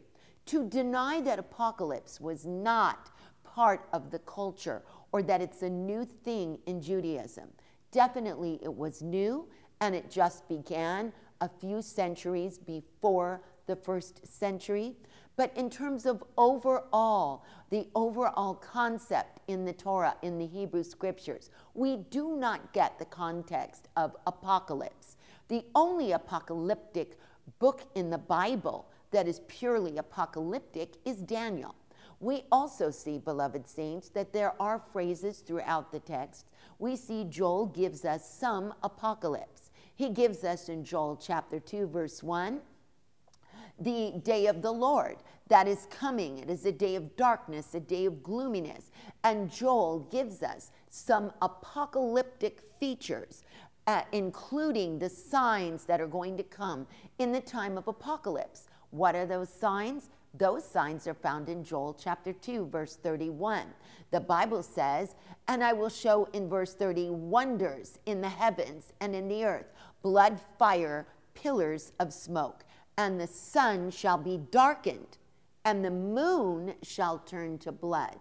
To 0.48 0.70
deny 0.70 1.20
that 1.22 1.40
apocalypse 1.40 2.22
was 2.22 2.46
not 2.46 3.10
part 3.44 3.88
of 3.92 4.12
the 4.12 4.20
culture 4.20 4.84
or 5.12 5.24
that 5.24 5.42
it's 5.42 5.64
a 5.64 5.70
new 5.70 6.06
thing 6.06 6.60
in 6.68 6.80
Judaism. 6.80 7.50
Definitely 7.92 8.60
it 8.62 8.74
was 8.76 9.02
new 9.02 9.48
and 9.84 9.94
it 9.94 10.10
just 10.10 10.48
began 10.48 11.12
a 11.42 11.50
few 11.50 11.82
centuries 11.82 12.58
before 12.58 13.42
the 13.66 13.76
first 13.76 14.26
century. 14.26 14.96
But 15.36 15.52
in 15.58 15.70
terms 15.70 16.06
of 16.06 16.24
overall, 16.38 17.44
the 17.70 17.90
overall 17.94 18.54
concept 18.54 19.42
in 19.50 19.66
the 19.66 19.74
Torah, 19.74 20.16
in 20.22 20.38
the 20.38 20.48
Hebrew 20.48 20.84
scriptures, 20.84 21.50
we 21.74 21.98
do 21.98 22.38
not 22.38 22.72
get 22.72 22.98
the 22.98 23.04
context 23.04 23.90
of 23.98 24.16
apocalypse. 24.26 25.18
The 25.50 25.66
only 25.76 26.14
apocalyptic 26.14 27.20
book 27.60 27.82
in 27.94 28.10
the 28.10 28.18
Bible 28.18 28.88
that 29.12 29.28
is 29.28 29.42
purely 29.50 29.98
apocalyptic 29.98 30.96
is 31.04 31.18
Daniel. 31.18 31.76
We 32.22 32.46
also 32.54 32.90
see, 32.90 33.18
beloved 33.18 33.68
saints, 33.68 34.08
that 34.10 34.32
there 34.32 34.54
are 34.62 34.82
phrases 34.94 35.40
throughout 35.40 35.92
the 35.92 36.00
text. 36.00 36.46
We 36.80 36.96
see 36.96 37.26
Joel 37.26 37.66
gives 37.66 38.06
us 38.06 38.24
some 38.26 38.74
apocalypse. 38.82 39.63
He 39.96 40.10
gives 40.10 40.44
us 40.44 40.70
in 40.70 40.84
Joel 40.84 41.20
chapter 41.22 41.60
2, 41.60 41.88
verse 41.88 42.24
1, 42.24 42.60
the 43.80 44.14
day 44.24 44.48
of 44.48 44.62
the 44.62 44.72
Lord 44.72 45.18
that 45.50 45.68
is 45.68 45.88
coming. 45.90 46.40
It 46.40 46.50
is 46.50 46.66
a 46.66 46.72
day 46.72 46.96
of 46.96 47.16
darkness, 47.16 47.76
a 47.76 47.80
day 47.80 48.06
of 48.06 48.24
gloominess. 48.24 48.92
And 49.24 49.52
Joel 49.52 50.08
gives 50.12 50.42
us 50.42 50.72
some 50.90 51.32
apocalyptic 51.42 52.62
features, 52.80 53.44
uh, 53.86 54.02
including 54.12 55.00
the 55.00 55.10
signs 55.10 55.86
that 55.86 56.02
are 56.02 56.08
going 56.08 56.38
to 56.38 56.44
come 56.44 56.88
in 57.20 57.32
the 57.32 57.42
time 57.42 57.78
of 57.78 57.88
apocalypse. 57.88 58.68
What 58.92 59.16
are 59.16 59.26
those 59.26 59.50
signs? 59.50 60.10
Those 60.36 60.66
signs 60.66 61.08
are 61.08 61.14
found 61.14 61.48
in 61.48 61.64
Joel 61.64 61.94
chapter 61.94 62.34
2, 62.34 62.66
verse 62.66 62.96
31. 62.96 63.68
The 64.10 64.20
Bible 64.20 64.64
says, 64.64 65.16
And 65.48 65.64
I 65.64 65.74
will 65.74 65.90
show 65.90 66.28
in 66.34 66.50
verse 66.50 66.74
30 66.74 67.12
wonders 67.12 68.00
in 68.08 68.22
the 68.22 68.30
heavens 68.30 68.94
and 69.00 69.14
in 69.14 69.28
the 69.28 69.46
earth, 69.46 69.72
blood, 70.02 70.40
fire, 70.58 71.06
pillars 71.36 71.92
of 72.00 72.12
smoke. 72.12 72.66
And 72.98 73.20
the 73.20 73.28
sun 73.28 73.92
shall 73.92 74.18
be 74.18 74.40
darkened, 74.50 75.18
and 75.66 75.86
the 75.86 75.92
moon 75.92 76.74
shall 76.82 77.20
turn 77.20 77.60
to 77.60 77.72
blood. 77.72 78.18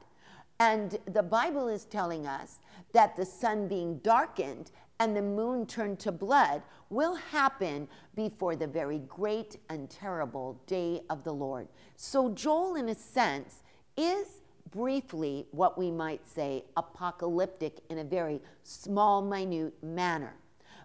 And 0.60 0.98
the 1.06 1.22
Bible 1.22 1.66
is 1.68 1.86
telling 1.86 2.26
us 2.26 2.58
that 2.92 3.16
the 3.16 3.24
sun 3.24 3.68
being 3.68 3.98
darkened 3.98 4.70
and 5.02 5.16
the 5.16 5.22
moon 5.22 5.66
turned 5.66 5.98
to 5.98 6.12
blood 6.12 6.62
will 6.88 7.16
happen 7.16 7.88
before 8.14 8.54
the 8.54 8.68
very 8.68 9.00
great 9.00 9.56
and 9.68 9.90
terrible 9.90 10.62
day 10.68 11.00
of 11.10 11.24
the 11.24 11.32
Lord. 11.32 11.66
So, 11.96 12.30
Joel, 12.30 12.76
in 12.76 12.88
a 12.88 12.94
sense, 12.94 13.64
is 13.96 14.42
briefly 14.70 15.48
what 15.50 15.76
we 15.76 15.90
might 15.90 16.24
say 16.24 16.64
apocalyptic 16.76 17.80
in 17.90 17.98
a 17.98 18.04
very 18.04 18.40
small, 18.62 19.20
minute 19.20 19.74
manner. 19.82 20.34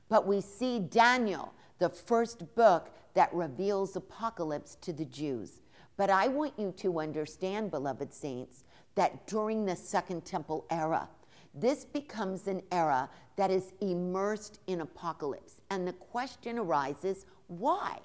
But 0.10 0.26
we 0.26 0.42
see 0.42 0.80
Daniel, 0.80 1.54
the 1.78 1.90
first 1.90 2.56
book 2.56 2.90
that 3.14 3.32
reveals 3.36 3.96
apocalypse 3.96 4.78
to 4.82 4.94
the 4.94 5.06
Jews. 5.06 5.62
But 5.96 6.10
I 6.10 6.28
want 6.28 6.54
you 6.58 6.74
to 6.78 7.02
understand, 7.02 7.70
beloved 7.70 8.12
saints, 8.12 8.64
that 8.96 9.28
during 9.28 9.66
the 9.66 9.76
Second 9.76 10.26
Temple 10.26 10.66
era, 10.72 11.08
this 11.54 11.86
becomes 11.86 12.48
an 12.48 12.62
era 12.72 13.10
that 13.38 13.50
is 13.50 13.72
immersed 13.79 14.60
in 14.67 14.82
apocalypse. 14.82 15.62
And 15.70 15.88
the 15.88 15.94
question 15.94 16.60
arises 16.60 17.25
why? 17.48 18.00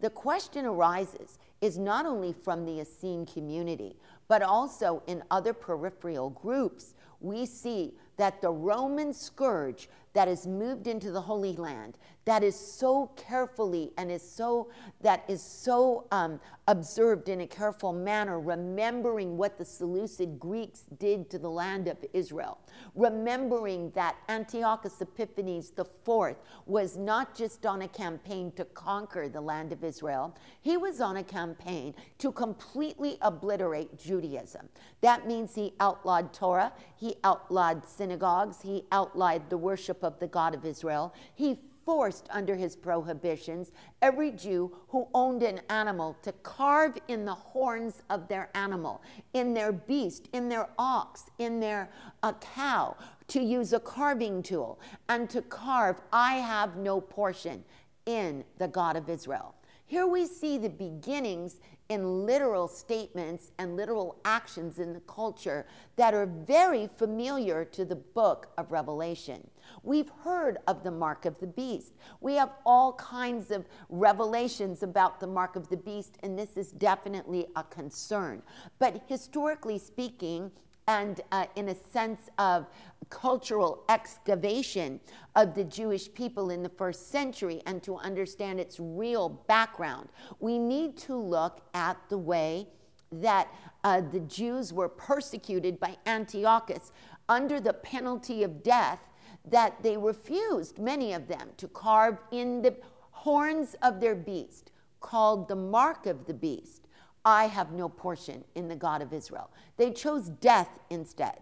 The 0.00 0.10
question 0.10 0.66
arises 0.66 1.38
is 1.60 1.78
not 1.78 2.04
only 2.04 2.32
from 2.32 2.66
the 2.66 2.80
Essene 2.80 3.24
community, 3.24 3.96
but 4.28 4.42
also 4.42 5.02
in 5.06 5.22
other 5.30 5.52
peripheral 5.52 6.30
groups. 6.30 6.94
We 7.20 7.46
see 7.46 7.94
that 8.16 8.40
the 8.40 8.50
Roman 8.50 9.12
scourge 9.12 9.88
that 10.12 10.28
is 10.28 10.46
moved 10.46 10.86
into 10.86 11.10
the 11.10 11.20
Holy 11.20 11.56
Land, 11.56 11.96
that 12.24 12.44
is 12.44 12.54
so 12.54 13.10
carefully 13.16 13.92
and 13.96 14.10
is 14.10 14.22
so 14.22 14.70
that 15.00 15.24
is 15.26 15.42
so 15.42 16.06
um, 16.12 16.38
observed 16.68 17.28
in 17.28 17.40
a 17.40 17.46
careful 17.46 17.92
manner, 17.92 18.38
remembering 18.38 19.36
what 19.36 19.58
the 19.58 19.64
Seleucid 19.64 20.38
Greeks 20.38 20.84
did 20.98 21.28
to 21.30 21.38
the 21.38 21.50
land 21.50 21.88
of 21.88 21.96
Israel, 22.12 22.58
remembering 22.94 23.90
that 23.90 24.16
Antiochus 24.28 25.00
Epiphanes 25.00 25.72
IV 25.76 26.36
was 26.66 26.96
not 26.96 27.34
just 27.34 27.66
on 27.66 27.82
a 27.82 27.88
campaign 27.88 28.52
to 28.52 28.64
conquer 28.66 29.28
the 29.28 29.40
land 29.40 29.72
of 29.72 29.82
Israel, 29.82 30.36
he 30.60 30.76
was 30.76 31.00
on 31.00 31.16
a 31.16 31.24
campaign 31.24 31.92
to 32.18 32.30
completely 32.30 33.18
obliterate 33.22 33.98
Judaism. 33.98 34.68
That 35.00 35.26
means 35.26 35.56
he 35.56 35.74
outlawed 35.80 36.32
Torah, 36.32 36.72
he 36.94 37.16
outlawed 37.24 37.84
synagogues, 38.02 38.60
he 38.60 38.84
outlawed 38.90 39.48
the 39.48 39.56
worship 39.56 40.02
of 40.02 40.18
the 40.18 40.26
God 40.26 40.56
of 40.56 40.64
Israel, 40.64 41.14
he 41.36 41.56
forced 41.86 42.26
under 42.30 42.56
his 42.56 42.74
prohibitions 42.74 43.70
every 44.00 44.32
Jew 44.32 44.76
who 44.88 45.06
owned 45.14 45.44
an 45.44 45.60
animal 45.70 46.16
to 46.22 46.32
carve 46.42 46.98
in 47.06 47.24
the 47.24 47.34
horns 47.34 48.02
of 48.10 48.26
their 48.26 48.50
animal, 48.56 49.02
in 49.34 49.54
their 49.54 49.70
beast, 49.70 50.28
in 50.32 50.48
their 50.48 50.68
ox, 50.78 51.30
in 51.38 51.60
their 51.60 51.90
uh, 52.24 52.32
cow, 52.40 52.96
to 53.28 53.40
use 53.40 53.72
a 53.72 53.78
carving 53.78 54.42
tool 54.42 54.80
and 55.08 55.30
to 55.30 55.40
carve, 55.42 56.00
I 56.12 56.34
have 56.38 56.76
no 56.76 57.00
portion 57.00 57.62
in 58.06 58.42
the 58.58 58.66
God 58.66 58.96
of 58.96 59.08
Israel. 59.08 59.54
Here 59.86 60.06
we 60.06 60.26
see 60.26 60.58
the 60.58 60.70
beginnings 60.70 61.60
in 61.88 62.24
literal 62.24 62.68
statements 62.68 63.52
and 63.58 63.76
literal 63.76 64.18
actions 64.24 64.78
in 64.78 64.94
the 64.94 65.00
culture 65.00 65.66
that 65.96 66.14
are 66.14 66.24
very 66.24 66.88
familiar 66.96 67.66
to 67.66 67.84
the 67.84 67.96
book 67.96 68.48
of 68.56 68.72
Revelation. 68.72 69.46
We've 69.82 70.10
heard 70.24 70.56
of 70.66 70.82
the 70.84 70.90
mark 70.90 71.26
of 71.26 71.38
the 71.38 71.46
beast. 71.46 71.92
We 72.20 72.34
have 72.36 72.52
all 72.64 72.94
kinds 72.94 73.50
of 73.50 73.66
revelations 73.90 74.82
about 74.82 75.20
the 75.20 75.26
mark 75.26 75.54
of 75.54 75.68
the 75.68 75.76
beast, 75.76 76.16
and 76.22 76.38
this 76.38 76.56
is 76.56 76.72
definitely 76.72 77.46
a 77.56 77.64
concern. 77.64 78.42
But 78.78 79.02
historically 79.06 79.78
speaking, 79.78 80.50
and 80.88 81.20
uh, 81.30 81.46
in 81.56 81.68
a 81.68 81.74
sense 81.74 82.28
of 82.38 82.66
cultural 83.08 83.84
excavation 83.88 85.00
of 85.36 85.54
the 85.54 85.64
Jewish 85.64 86.12
people 86.12 86.50
in 86.50 86.62
the 86.62 86.68
first 86.68 87.10
century 87.10 87.60
and 87.66 87.82
to 87.82 87.96
understand 87.96 88.58
its 88.58 88.80
real 88.80 89.28
background, 89.28 90.08
we 90.40 90.58
need 90.58 90.96
to 90.98 91.16
look 91.16 91.60
at 91.74 91.96
the 92.08 92.18
way 92.18 92.66
that 93.12 93.48
uh, 93.84 94.00
the 94.00 94.20
Jews 94.20 94.72
were 94.72 94.88
persecuted 94.88 95.78
by 95.78 95.96
Antiochus 96.06 96.92
under 97.28 97.60
the 97.60 97.74
penalty 97.74 98.42
of 98.42 98.62
death, 98.62 99.00
that 99.48 99.82
they 99.82 99.96
refused, 99.96 100.78
many 100.78 101.12
of 101.12 101.28
them, 101.28 101.50
to 101.56 101.68
carve 101.68 102.18
in 102.30 102.62
the 102.62 102.74
horns 103.10 103.74
of 103.82 104.00
their 104.00 104.14
beast, 104.14 104.70
called 105.00 105.48
the 105.48 105.56
mark 105.56 106.06
of 106.06 106.26
the 106.26 106.34
beast. 106.34 106.81
I 107.24 107.46
have 107.46 107.72
no 107.72 107.88
portion 107.88 108.44
in 108.54 108.68
the 108.68 108.76
God 108.76 109.02
of 109.02 109.12
Israel. 109.12 109.50
They 109.76 109.90
chose 109.92 110.28
death 110.28 110.70
instead. 110.90 111.38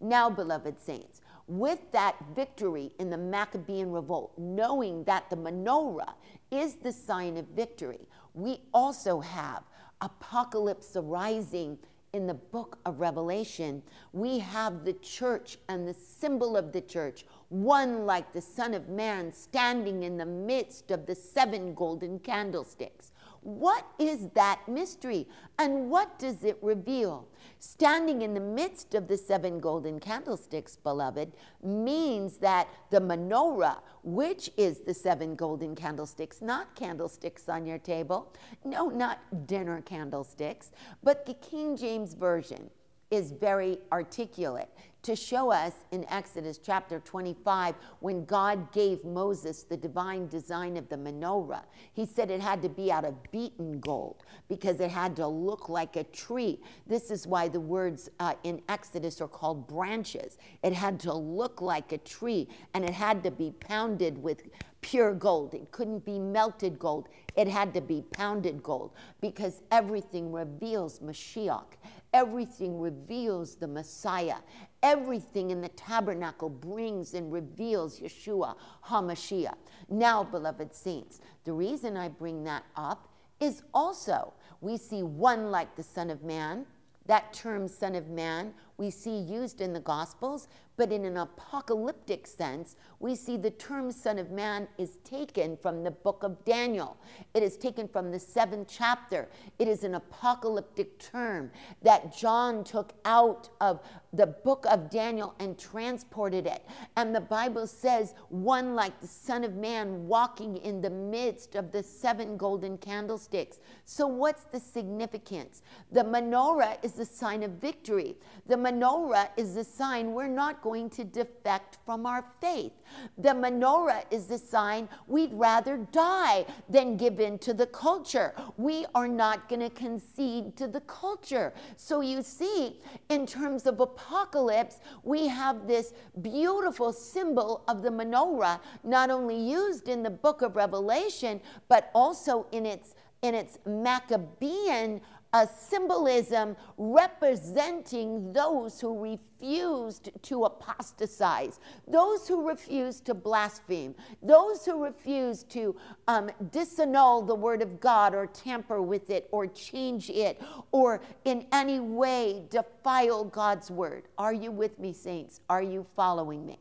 Now, 0.00 0.30
beloved 0.30 0.80
saints, 0.80 1.20
with 1.46 1.80
that 1.92 2.16
victory 2.34 2.92
in 2.98 3.10
the 3.10 3.18
Maccabean 3.18 3.90
revolt, 3.90 4.32
knowing 4.38 5.04
that 5.04 5.28
the 5.28 5.36
menorah 5.36 6.14
is 6.50 6.76
the 6.76 6.92
sign 6.92 7.36
of 7.36 7.46
victory, 7.48 8.00
we 8.34 8.60
also 8.72 9.20
have 9.20 9.64
apocalypse 10.00 10.96
arising 10.96 11.78
in 12.12 12.26
the 12.26 12.34
book 12.34 12.78
of 12.84 13.00
Revelation. 13.00 13.82
We 14.12 14.38
have 14.38 14.84
the 14.84 14.92
church 14.94 15.58
and 15.68 15.86
the 15.86 15.94
symbol 15.94 16.56
of 16.56 16.72
the 16.72 16.80
church, 16.80 17.24
one 17.48 18.04
like 18.06 18.32
the 18.32 18.40
Son 18.40 18.74
of 18.74 18.88
Man 18.88 19.32
standing 19.32 20.02
in 20.02 20.16
the 20.16 20.26
midst 20.26 20.90
of 20.90 21.06
the 21.06 21.14
seven 21.14 21.74
golden 21.74 22.18
candlesticks. 22.18 23.11
What 23.42 23.84
is 23.98 24.28
that 24.34 24.60
mystery 24.68 25.28
and 25.58 25.90
what 25.90 26.16
does 26.16 26.44
it 26.44 26.58
reveal? 26.62 27.26
Standing 27.58 28.22
in 28.22 28.34
the 28.34 28.40
midst 28.40 28.94
of 28.94 29.08
the 29.08 29.16
seven 29.16 29.58
golden 29.58 29.98
candlesticks, 29.98 30.76
beloved, 30.76 31.32
means 31.60 32.38
that 32.38 32.68
the 32.90 33.00
menorah, 33.00 33.78
which 34.04 34.48
is 34.56 34.80
the 34.80 34.94
seven 34.94 35.34
golden 35.34 35.74
candlesticks, 35.74 36.40
not 36.40 36.76
candlesticks 36.76 37.48
on 37.48 37.66
your 37.66 37.78
table, 37.78 38.32
no, 38.64 38.88
not 38.88 39.18
dinner 39.48 39.82
candlesticks, 39.82 40.70
but 41.02 41.26
the 41.26 41.34
King 41.34 41.76
James 41.76 42.14
Version 42.14 42.70
is 43.12 43.30
very 43.30 43.78
articulate 43.92 44.70
to 45.02 45.14
show 45.16 45.50
us 45.50 45.72
in 45.90 46.06
Exodus 46.08 46.58
chapter 46.58 47.00
25 47.00 47.74
when 48.00 48.24
God 48.24 48.72
gave 48.72 49.04
Moses 49.04 49.64
the 49.64 49.76
divine 49.76 50.28
design 50.28 50.76
of 50.76 50.88
the 50.88 50.96
menorah. 50.96 51.64
He 51.92 52.06
said 52.06 52.30
it 52.30 52.40
had 52.40 52.62
to 52.62 52.68
be 52.68 52.90
out 52.90 53.04
of 53.04 53.20
beaten 53.32 53.80
gold 53.80 54.22
because 54.48 54.80
it 54.80 54.90
had 54.90 55.16
to 55.16 55.26
look 55.26 55.68
like 55.68 55.96
a 55.96 56.04
tree. 56.04 56.60
This 56.86 57.10
is 57.10 57.26
why 57.26 57.48
the 57.48 57.60
words 57.60 58.08
uh, 58.20 58.34
in 58.44 58.62
Exodus 58.68 59.20
are 59.20 59.28
called 59.28 59.66
branches. 59.66 60.38
It 60.62 60.72
had 60.72 61.00
to 61.00 61.12
look 61.12 61.60
like 61.60 61.92
a 61.92 61.98
tree 61.98 62.48
and 62.72 62.84
it 62.84 62.94
had 62.94 63.24
to 63.24 63.30
be 63.30 63.52
pounded 63.58 64.16
with 64.22 64.44
pure 64.82 65.14
gold. 65.14 65.54
It 65.54 65.70
couldn't 65.72 66.04
be 66.04 66.18
melted 66.18 66.78
gold. 66.78 67.08
It 67.36 67.48
had 67.48 67.74
to 67.74 67.80
be 67.80 68.02
pounded 68.12 68.62
gold 68.62 68.92
because 69.20 69.62
everything 69.70 70.30
reveals 70.30 71.00
Mashiach. 71.00 71.76
Everything 72.12 72.78
reveals 72.78 73.56
the 73.56 73.66
Messiah. 73.66 74.36
Everything 74.82 75.50
in 75.50 75.60
the 75.60 75.68
tabernacle 75.70 76.50
brings 76.50 77.14
and 77.14 77.32
reveals 77.32 78.00
Yeshua 78.00 78.54
HaMashiach. 78.86 79.54
Now, 79.88 80.22
beloved 80.22 80.74
saints, 80.74 81.20
the 81.44 81.52
reason 81.52 81.96
I 81.96 82.08
bring 82.08 82.44
that 82.44 82.64
up 82.76 83.08
is 83.40 83.62
also 83.72 84.34
we 84.60 84.76
see 84.76 85.02
one 85.02 85.50
like 85.50 85.74
the 85.74 85.82
Son 85.82 86.10
of 86.10 86.22
Man. 86.22 86.66
That 87.06 87.32
term, 87.32 87.66
Son 87.66 87.96
of 87.96 88.08
Man, 88.08 88.54
we 88.76 88.90
see 88.90 89.18
used 89.18 89.60
in 89.60 89.72
the 89.72 89.80
Gospels, 89.80 90.48
but 90.82 90.90
in 90.90 91.04
an 91.04 91.16
apocalyptic 91.16 92.26
sense, 92.26 92.74
we 92.98 93.14
see 93.14 93.36
the 93.36 93.52
term 93.52 93.92
Son 93.92 94.18
of 94.18 94.32
Man 94.32 94.66
is 94.78 94.96
taken 95.04 95.56
from 95.56 95.84
the 95.84 95.92
book 95.92 96.24
of 96.24 96.44
Daniel. 96.44 96.96
It 97.34 97.44
is 97.44 97.56
taken 97.56 97.86
from 97.86 98.10
the 98.10 98.18
seventh 98.18 98.66
chapter. 98.68 99.28
It 99.60 99.68
is 99.68 99.84
an 99.84 99.94
apocalyptic 99.94 100.98
term 100.98 101.52
that 101.82 102.12
John 102.12 102.64
took 102.64 102.94
out 103.04 103.48
of 103.60 103.78
the 104.12 104.26
book 104.26 104.66
of 104.70 104.90
Daniel 104.90 105.34
and 105.38 105.58
transported 105.58 106.46
it. 106.46 106.66
And 106.96 107.14
the 107.14 107.20
Bible 107.20 107.66
says, 107.66 108.14
one 108.28 108.74
like 108.74 109.00
the 109.00 109.06
Son 109.06 109.42
of 109.42 109.54
Man 109.54 110.06
walking 110.06 110.58
in 110.58 110.82
the 110.82 110.90
midst 110.90 111.54
of 111.54 111.72
the 111.72 111.82
seven 111.82 112.36
golden 112.36 112.76
candlesticks. 112.76 113.60
So, 113.86 114.06
what's 114.06 114.44
the 114.44 114.60
significance? 114.60 115.62
The 115.90 116.04
menorah 116.04 116.76
is 116.82 116.92
the 116.92 117.06
sign 117.06 117.42
of 117.42 117.52
victory. 117.52 118.16
The 118.46 118.56
menorah 118.56 119.30
is 119.36 119.54
the 119.54 119.64
sign 119.64 120.12
we're 120.12 120.28
not 120.28 120.62
going 120.62 120.90
to 120.90 121.04
defect 121.04 121.78
from 121.86 122.04
our 122.04 122.24
faith. 122.40 122.72
The 123.16 123.30
menorah 123.30 124.04
is 124.10 124.26
the 124.26 124.38
sign 124.38 124.88
we'd 125.06 125.32
rather 125.32 125.78
die 125.90 126.44
than 126.68 126.96
give 126.96 127.18
in 127.20 127.38
to 127.38 127.54
the 127.54 127.66
culture. 127.66 128.34
We 128.58 128.84
are 128.94 129.08
not 129.08 129.48
going 129.48 129.60
to 129.60 129.70
concede 129.70 130.56
to 130.56 130.66
the 130.66 130.80
culture. 130.82 131.54
So 131.76 132.02
you 132.02 132.22
see, 132.22 132.80
in 133.08 133.26
terms 133.26 133.66
of 133.66 133.78
apocalypse, 134.02 134.78
we 135.02 135.28
have 135.28 135.66
this 135.66 135.92
beautiful 136.20 136.92
symbol 136.92 137.62
of 137.68 137.82
the 137.82 137.90
menorah, 137.90 138.60
not 138.84 139.10
only 139.10 139.36
used 139.36 139.88
in 139.88 140.02
the 140.02 140.10
book 140.10 140.42
of 140.42 140.56
Revelation, 140.56 141.40
but 141.68 141.90
also 141.94 142.46
in 142.52 142.66
its 142.66 142.94
in 143.22 143.36
its 143.36 143.56
Maccabean 143.64 145.00
a 145.34 145.46
symbolism 145.46 146.56
representing 146.76 148.32
those 148.32 148.80
who 148.80 148.98
refused 148.98 150.10
to 150.22 150.44
apostatize, 150.44 151.58
those 151.88 152.28
who 152.28 152.46
refused 152.46 153.06
to 153.06 153.14
blaspheme, 153.14 153.94
those 154.22 154.66
who 154.66 154.84
refused 154.84 155.48
to 155.50 155.74
um, 156.06 156.30
disannul 156.50 157.26
the 157.26 157.34
word 157.34 157.62
of 157.62 157.80
God 157.80 158.14
or 158.14 158.26
tamper 158.26 158.82
with 158.82 159.08
it 159.08 159.26
or 159.32 159.46
change 159.46 160.10
it 160.10 160.38
or 160.70 161.00
in 161.24 161.46
any 161.50 161.80
way 161.80 162.42
defile 162.50 163.24
God's 163.24 163.70
word. 163.70 164.08
Are 164.18 164.34
you 164.34 164.50
with 164.50 164.78
me, 164.78 164.92
saints? 164.92 165.40
Are 165.48 165.62
you 165.62 165.86
following 165.96 166.44
me? 166.44 166.58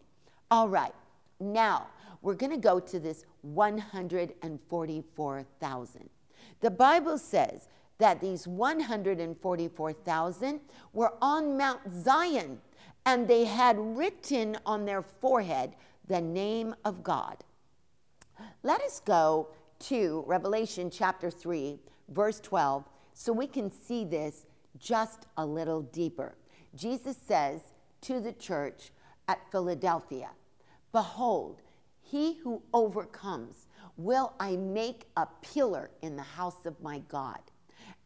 All 0.50 0.70
right, 0.70 0.96
now 1.40 1.88
we're 2.22 2.36
going 2.36 2.52
to 2.52 2.58
go 2.58 2.80
to 2.80 3.00
this 3.00 3.26
144,000. 3.42 6.10
The 6.62 6.72
Bible 6.72 7.18
says, 7.18 7.68
that 8.02 8.20
these 8.20 8.46
144,000 8.48 10.60
were 10.92 11.14
on 11.22 11.56
Mount 11.56 11.82
Zion 11.94 12.60
and 13.06 13.28
they 13.28 13.46
had 13.46 13.78
written 13.78 14.58
on 14.66 14.86
their 14.86 15.04
forehead 15.04 15.76
the 16.08 16.20
name 16.20 16.74
of 16.84 17.04
God. 17.04 17.38
Let 18.64 18.82
us 18.82 19.00
go 19.02 19.50
to 19.82 20.24
Revelation 20.26 20.90
chapter 20.90 21.30
3, 21.30 21.78
verse 22.10 22.40
12, 22.40 22.90
so 23.14 23.32
we 23.32 23.46
can 23.46 23.70
see 23.70 24.04
this 24.04 24.48
just 24.80 25.28
a 25.38 25.46
little 25.46 25.84
deeper. 25.84 26.34
Jesus 26.76 27.16
says 27.28 27.62
to 28.02 28.20
the 28.20 28.34
church 28.34 28.90
at 29.28 29.52
Philadelphia, 29.52 30.32
Behold, 30.92 31.62
he 32.02 32.34
who 32.34 32.64
overcomes 32.74 33.68
will 33.96 34.34
I 34.40 34.56
make 34.56 35.06
a 35.18 35.28
pillar 35.44 35.92
in 36.02 36.16
the 36.16 36.24
house 36.24 36.66
of 36.66 36.82
my 36.82 36.98
God. 37.08 37.38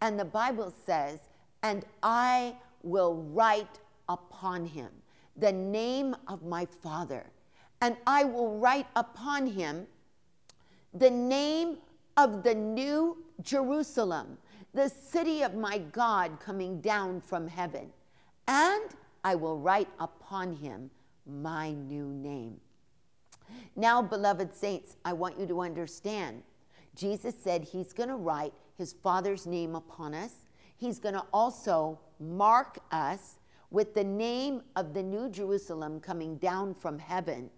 And 0.02 0.20
the 0.20 0.26
Bible 0.26 0.74
says, 0.86 1.20
and 1.64 1.86
I 2.04 2.56
will 2.84 3.16
write 3.16 3.80
upon 4.08 4.66
him 4.66 4.90
the 5.38 5.52
name 5.52 6.16
of 6.28 6.44
my 6.44 6.66
Father, 6.66 7.26
and 7.82 7.98
I 8.08 8.24
will 8.24 8.58
write 8.58 8.88
upon 8.96 9.48
him 9.48 9.88
the 10.94 11.10
name 11.10 11.78
of 12.18 12.44
the 12.44 12.56
new 12.56 13.18
Jerusalem, 13.42 14.38
the 14.74 14.90
city 14.90 15.42
of 15.42 15.56
my 15.56 15.80
God 15.80 16.40
coming 16.40 16.80
down 16.80 17.20
from 17.20 17.48
heaven. 17.48 17.92
And 18.48 18.84
I 19.24 19.36
will 19.36 19.58
write 19.58 19.90
upon 20.00 20.56
him 20.56 20.90
my 21.26 21.72
new 21.72 22.06
name. 22.06 22.62
Now, 23.76 24.02
beloved 24.02 24.56
saints, 24.56 24.96
I 25.04 25.14
want 25.14 25.40
you 25.40 25.48
to 25.48 25.62
understand. 25.62 26.44
Jesus 26.96 27.36
said 27.44 27.64
he's 27.64 27.92
going 27.92 28.10
to 28.10 28.16
write 28.16 28.54
his 28.78 28.94
Father's 28.94 29.46
name 29.46 29.76
upon 29.76 30.14
us. 30.14 30.34
He's 30.78 31.00
going 31.00 31.16
to 31.16 31.26
also 31.34 32.00
mark 32.20 32.80
us 32.92 33.40
with 33.72 33.94
the 33.94 34.04
name 34.04 34.62
of 34.76 34.94
the 34.94 35.04
New 35.04 35.30
Jerusalem 35.30 36.00
coming 36.00 36.38
down 36.38 36.74
from 36.74 37.00
heaven. 37.00 37.50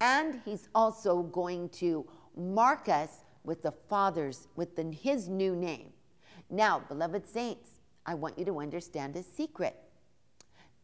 And 0.00 0.40
he's 0.44 0.68
also 0.74 1.22
going 1.22 1.68
to 1.70 2.06
mark 2.36 2.88
us 2.88 3.24
with 3.44 3.62
the 3.62 3.72
Father's, 3.88 4.48
with 4.56 4.74
the, 4.76 4.90
his 4.90 5.28
new 5.28 5.54
name. 5.54 5.92
Now, 6.50 6.80
beloved 6.80 7.28
saints, 7.28 7.70
I 8.04 8.14
want 8.14 8.38
you 8.38 8.44
to 8.46 8.60
understand 8.60 9.16
a 9.16 9.22
secret. 9.22 9.76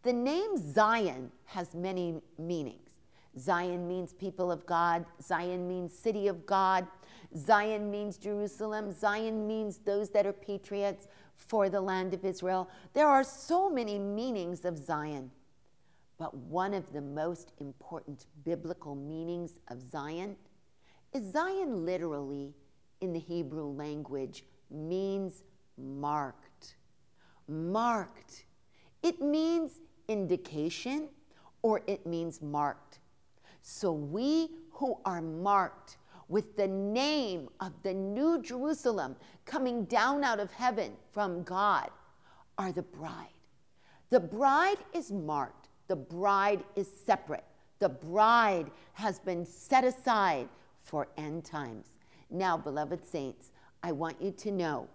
The 0.02 0.12
name 0.12 0.56
Zion 0.56 1.32
has 1.46 1.74
many 1.74 2.20
meanings. 2.38 2.90
Zion 3.38 3.86
means 3.86 4.12
people 4.12 4.50
of 4.50 4.66
God, 4.66 5.04
Zion 5.20 5.68
means 5.68 5.92
city 5.92 6.28
of 6.28 6.46
God, 6.46 6.86
Zion 7.36 7.90
means 7.90 8.16
Jerusalem. 8.16 8.92
Zion 8.92 9.46
means 9.46 9.78
those 9.78 10.10
that 10.10 10.26
are 10.26 10.32
patriots 10.32 11.08
for 11.36 11.68
the 11.68 11.80
land 11.80 12.14
of 12.14 12.24
Israel. 12.24 12.68
There 12.94 13.08
are 13.08 13.24
so 13.24 13.68
many 13.68 13.98
meanings 13.98 14.64
of 14.64 14.78
Zion. 14.78 15.30
But 16.18 16.34
one 16.34 16.74
of 16.74 16.92
the 16.92 17.00
most 17.00 17.52
important 17.60 18.26
biblical 18.44 18.94
meanings 18.94 19.60
of 19.68 19.80
Zion 19.80 20.36
is 21.12 21.32
Zion 21.32 21.86
literally 21.86 22.54
in 23.00 23.12
the 23.12 23.20
Hebrew 23.20 23.66
language 23.66 24.44
means 24.70 25.42
marked. 25.76 26.76
Marked. 27.46 28.44
It 29.02 29.20
means 29.20 29.80
indication 30.08 31.08
or 31.62 31.82
it 31.86 32.04
means 32.04 32.42
marked. 32.42 32.98
So 33.62 33.92
we 33.92 34.50
who 34.72 34.98
are 35.04 35.22
marked 35.22 35.98
with 36.28 36.56
the 36.56 36.68
name 36.68 37.48
of 37.60 37.72
the 37.82 37.94
New 37.94 38.42
Jerusalem 38.42 39.16
coming 39.44 39.84
down 39.84 40.24
out 40.24 40.40
of 40.40 40.52
heaven 40.52 40.92
from 41.12 41.42
God 41.42 41.90
are 42.58 42.72
the 42.72 42.82
bride. 42.82 43.28
The 44.10 44.20
bride 44.20 44.78
is 44.92 45.10
marked, 45.10 45.68
the 45.86 45.96
bride 45.96 46.64
is 46.76 46.88
separate. 47.04 47.44
The 47.78 47.88
bride 47.88 48.70
has 48.94 49.20
been 49.20 49.46
set 49.46 49.84
aside 49.84 50.48
for 50.80 51.08
end 51.16 51.44
times. 51.44 51.86
Now, 52.30 52.56
beloved 52.56 53.06
saints, 53.06 53.52
I 53.82 53.92
want 53.92 54.20
you 54.20 54.32
to 54.32 54.50
know 54.50 54.88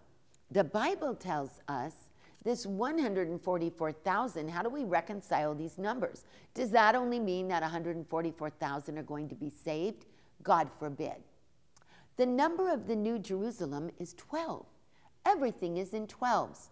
the 0.51 0.63
Bible 0.63 1.15
tells 1.15 1.61
us 1.67 1.93
this 2.43 2.65
144,000, 2.65 4.49
how 4.49 4.61
do 4.61 4.69
we 4.69 4.83
reconcile 4.83 5.55
these 5.55 5.77
numbers? 5.77 6.25
Does 6.53 6.71
that 6.71 6.93
only 6.93 7.19
mean 7.19 7.47
that 7.47 7.61
144,000 7.61 8.97
are 8.97 9.03
going 9.03 9.29
to 9.29 9.35
be 9.35 9.49
saved? 9.49 10.05
God 10.41 10.69
forbid. 10.79 11.15
The 12.17 12.25
number 12.25 12.71
of 12.71 12.87
the 12.87 12.95
New 12.95 13.19
Jerusalem 13.19 13.89
is 13.99 14.13
12. 14.15 14.65
Everything 15.25 15.77
is 15.77 15.93
in 15.93 16.07
12s. 16.07 16.69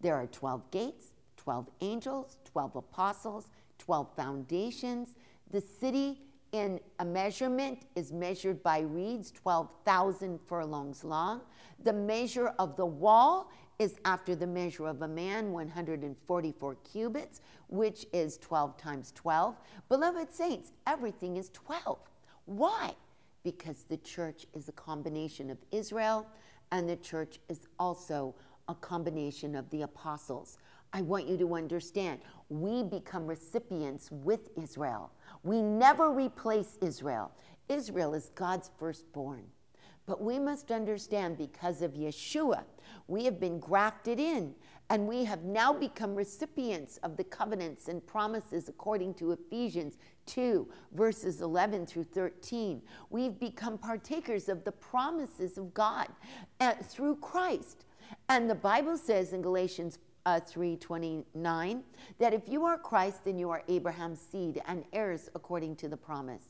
There 0.00 0.14
are 0.14 0.26
12 0.26 0.70
gates, 0.70 1.12
12 1.36 1.70
angels, 1.80 2.36
12 2.44 2.76
apostles, 2.76 3.48
12 3.78 4.08
foundations. 4.16 5.14
The 5.50 5.60
city 5.60 6.20
in 6.52 6.78
a 6.98 7.04
measurement 7.04 7.86
is 7.94 8.12
measured 8.12 8.62
by 8.62 8.80
reeds, 8.80 9.30
12,000 9.30 10.38
furlongs 10.46 11.04
long. 11.04 11.40
The 11.82 11.92
measure 11.92 12.52
of 12.58 12.76
the 12.76 12.86
wall 12.86 13.50
is 13.78 13.96
after 14.04 14.34
the 14.34 14.46
measure 14.46 14.86
of 14.86 15.02
a 15.02 15.08
man, 15.08 15.52
144 15.52 16.76
cubits, 16.92 17.40
which 17.68 18.06
is 18.12 18.36
12 18.38 18.76
times 18.76 19.12
12. 19.16 19.56
Beloved 19.88 20.32
saints, 20.32 20.72
everything 20.86 21.36
is 21.36 21.48
12. 21.50 21.98
Why? 22.44 22.94
because 23.42 23.84
the 23.88 23.96
church 23.98 24.46
is 24.54 24.68
a 24.68 24.72
combination 24.72 25.50
of 25.50 25.58
Israel 25.70 26.26
and 26.70 26.88
the 26.88 26.96
church 26.96 27.40
is 27.48 27.66
also 27.78 28.34
a 28.68 28.74
combination 28.74 29.54
of 29.54 29.68
the 29.70 29.82
apostles. 29.82 30.58
I 30.92 31.02
want 31.02 31.26
you 31.26 31.36
to 31.38 31.54
understand, 31.54 32.20
we 32.48 32.82
become 32.82 33.26
recipients 33.26 34.10
with 34.10 34.50
Israel. 34.62 35.10
We 35.42 35.62
never 35.62 36.10
replace 36.10 36.78
Israel. 36.80 37.32
Israel 37.68 38.14
is 38.14 38.30
God's 38.34 38.70
firstborn. 38.78 39.44
But 40.06 40.22
we 40.22 40.38
must 40.38 40.70
understand 40.70 41.38
because 41.38 41.80
of 41.80 41.92
Yeshua, 41.92 42.64
we 43.06 43.24
have 43.24 43.40
been 43.40 43.58
grafted 43.58 44.18
in 44.18 44.54
and 44.92 45.08
we 45.08 45.24
have 45.24 45.42
now 45.42 45.72
become 45.72 46.14
recipients 46.14 46.98
of 46.98 47.16
the 47.16 47.24
covenants 47.24 47.88
and 47.88 48.06
promises 48.06 48.68
according 48.68 49.14
to 49.14 49.32
Ephesians 49.32 49.96
2, 50.26 50.68
verses 50.92 51.40
11 51.40 51.86
through 51.86 52.04
13. 52.04 52.82
We've 53.08 53.40
become 53.40 53.78
partakers 53.78 54.50
of 54.50 54.64
the 54.64 54.72
promises 54.72 55.56
of 55.56 55.72
God 55.72 56.08
uh, 56.60 56.74
through 56.74 57.16
Christ. 57.16 57.86
And 58.28 58.50
the 58.50 58.54
Bible 58.54 58.98
says 58.98 59.32
in 59.32 59.40
Galatians 59.40 59.98
uh, 60.26 60.40
3:29 60.40 61.80
that 62.18 62.34
if 62.34 62.46
you 62.46 62.66
are 62.66 62.76
Christ 62.76 63.24
then 63.24 63.38
you 63.38 63.48
are 63.48 63.62
Abraham's 63.68 64.20
seed 64.20 64.60
and 64.68 64.84
heirs 64.92 65.30
according 65.34 65.74
to 65.76 65.88
the 65.88 65.96
promise. 65.96 66.44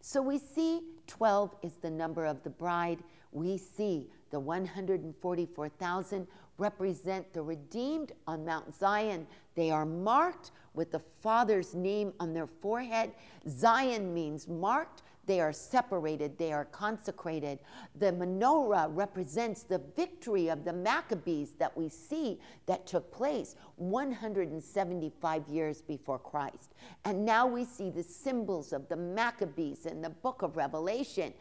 So 0.00 0.22
we 0.22 0.38
see 0.38 0.82
12 1.08 1.56
is 1.62 1.72
the 1.82 1.90
number 1.90 2.24
of 2.24 2.44
the 2.44 2.50
bride. 2.50 3.02
We 3.32 3.58
see 3.58 4.08
the 4.30 4.40
144,000 4.40 6.26
represent 6.58 7.32
the 7.32 7.42
redeemed 7.42 8.12
on 8.26 8.44
Mount 8.44 8.74
Zion. 8.74 9.26
They 9.54 9.70
are 9.70 9.86
marked 9.86 10.50
with 10.74 10.90
the 10.90 11.02
Father's 11.22 11.74
name 11.74 12.12
on 12.20 12.34
their 12.34 12.46
forehead. 12.46 13.12
Zion 13.48 14.12
means 14.12 14.48
marked. 14.48 15.02
They 15.28 15.40
are 15.40 15.52
separated, 15.52 16.38
they 16.38 16.52
are 16.52 16.64
consecrated. 16.64 17.58
The 17.98 18.12
menorah 18.12 18.88
represents 18.90 19.62
the 19.62 19.82
victory 19.94 20.48
of 20.48 20.64
the 20.64 20.72
Maccabees 20.72 21.52
that 21.58 21.76
we 21.76 21.90
see 21.90 22.40
that 22.64 22.86
took 22.86 23.12
place 23.12 23.54
175 23.76 25.48
years 25.48 25.82
before 25.82 26.18
Christ. 26.18 26.72
And 27.04 27.26
now 27.26 27.46
we 27.46 27.66
see 27.66 27.90
the 27.90 28.02
symbols 28.02 28.72
of 28.72 28.88
the 28.88 28.96
Maccabees 28.96 29.84
in 29.84 30.00
the 30.00 30.08
book 30.08 30.40
of 30.40 30.56
Revelation 30.56 31.34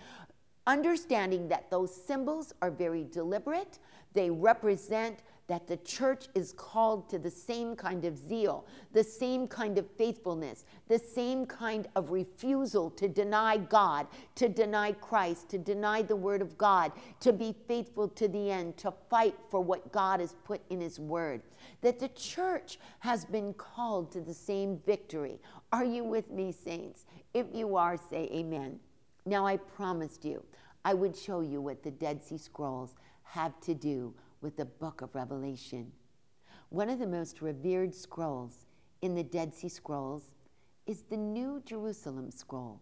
understanding 0.68 1.48
that 1.48 1.72
those 1.72 1.96
symbols 1.96 2.54
are 2.62 2.70
very 2.70 3.06
deliberate. 3.06 3.80
They 4.14 4.30
represent 4.30 5.24
that 5.48 5.66
the 5.66 5.78
church 5.78 6.28
is 6.36 6.52
called 6.52 7.10
to 7.10 7.18
the 7.18 7.32
same 7.32 7.74
kind 7.76 8.04
of 8.04 8.18
zeal, 8.18 8.66
the 8.92 9.04
same 9.04 9.48
kind 9.48 9.78
of 9.78 9.90
faithfulness, 9.98 10.66
the 10.90 11.00
same 11.00 11.46
kind 11.46 11.88
of 11.96 12.12
refusal 12.12 12.90
to 12.92 13.08
deny 13.08 13.56
God, 13.56 14.08
to 14.36 14.50
deny 14.50 14.92
Christ, 14.92 15.48
to 15.50 15.58
deny 15.58 16.02
the 16.02 16.18
Word 16.18 16.42
of 16.42 16.58
God, 16.58 16.92
to 17.22 17.32
be 17.32 17.56
faithful 17.66 18.10
to 18.10 18.28
the 18.28 18.52
end, 18.52 18.76
to 18.78 18.92
fight 19.10 19.36
for 19.50 19.62
what 19.62 19.92
God 19.94 20.20
has 20.20 20.36
put 20.44 20.62
in 20.70 20.82
His 20.82 21.00
Word. 21.00 21.42
That 21.82 22.00
the 22.00 22.10
church 22.10 22.78
has 23.00 23.24
been 23.24 23.54
called 23.54 24.12
to 24.12 24.22
the 24.22 24.34
same 24.34 24.82
victory. 24.86 25.40
Are 25.72 25.86
you 25.86 26.04
with 26.04 26.30
me, 26.30 26.52
saints? 26.52 27.06
If 27.34 27.48
you 27.54 27.78
are, 27.78 27.98
say 28.10 28.30
amen. 28.34 28.80
Now, 29.26 29.46
I 29.46 29.58
promised 29.58 30.24
you 30.24 30.44
I 30.84 30.94
would 30.94 31.16
show 31.16 31.42
you 31.42 31.62
what 31.62 31.84
the 31.84 31.92
Dead 31.92 32.24
Sea 32.24 32.38
Scrolls 32.38 32.96
have 33.24 33.60
to 33.62 33.74
do 33.74 34.14
with 34.42 34.58
the 34.58 34.66
book 34.66 35.02
of 35.02 35.14
Revelation. 35.16 35.92
One 36.70 36.90
of 36.90 37.00
the 37.00 37.08
most 37.08 37.42
revered 37.42 37.94
scrolls 37.94 38.66
in 39.02 39.16
the 39.16 39.24
Dead 39.24 39.54
Sea 39.54 39.70
Scrolls 39.70 40.32
is 40.86 41.04
the 41.04 41.18
New 41.18 41.62
Jerusalem 41.66 42.32
Scroll. 42.32 42.82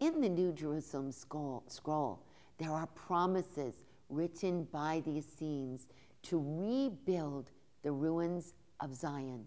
In 0.00 0.20
the 0.20 0.28
New 0.28 0.52
Jerusalem 0.52 1.10
scroll, 1.10 1.64
scroll 1.68 2.22
there 2.58 2.70
are 2.70 2.86
promises 2.88 3.82
written 4.08 4.64
by 4.64 5.02
the 5.04 5.18
Essenes 5.18 5.88
to 6.22 6.42
rebuild 6.42 7.50
the 7.82 7.92
ruins 7.92 8.54
of 8.80 8.94
Zion. 8.94 9.46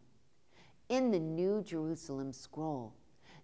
In 0.89 1.11
the 1.11 1.19
New 1.19 1.61
Jerusalem 1.61 2.33
Scroll, 2.33 2.95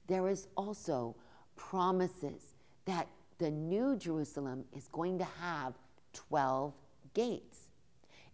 there 0.07 0.27
is 0.27 0.47
also 0.57 1.15
promises 1.55 2.55
that 2.85 3.07
the 3.37 3.51
New 3.51 3.95
Jerusalem 3.95 4.65
is 4.73 4.87
going 4.87 5.17
to 5.19 5.27
have 5.41 5.73
12 6.13 6.73
gates. 7.13 7.59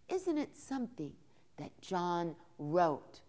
Isn't 0.09 0.37
it 0.37 0.55
something 0.55 1.13
that 1.57 1.71
John 1.81 2.35
wrote 2.59 3.21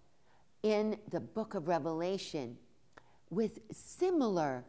in 0.62 0.98
the 1.10 1.20
book 1.20 1.54
of 1.54 1.68
Revelation 1.68 2.56
with 3.30 3.60
similar 3.70 4.64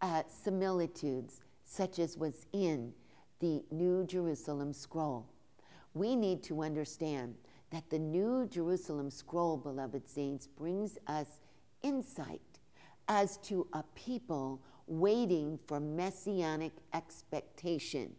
uh, 0.00 0.22
similitudes, 0.26 1.40
such 1.64 1.98
as 1.98 2.16
was 2.16 2.46
in 2.52 2.92
the 3.40 3.62
New 3.70 4.04
Jerusalem 4.04 4.72
scroll? 4.72 5.26
We 5.94 6.16
need 6.16 6.42
to 6.44 6.62
understand 6.62 7.34
that 7.70 7.88
the 7.90 7.98
New 7.98 8.46
Jerusalem 8.46 9.10
scroll, 9.10 9.56
beloved 9.56 10.08
saints, 10.08 10.46
brings 10.46 10.98
us 11.06 11.40
insight 11.82 12.40
as 13.08 13.36
to 13.38 13.66
a 13.72 13.82
people 13.94 14.60
waiting 14.86 15.58
for 15.66 15.80
messianic 15.80 16.72
expectation. 16.94 18.12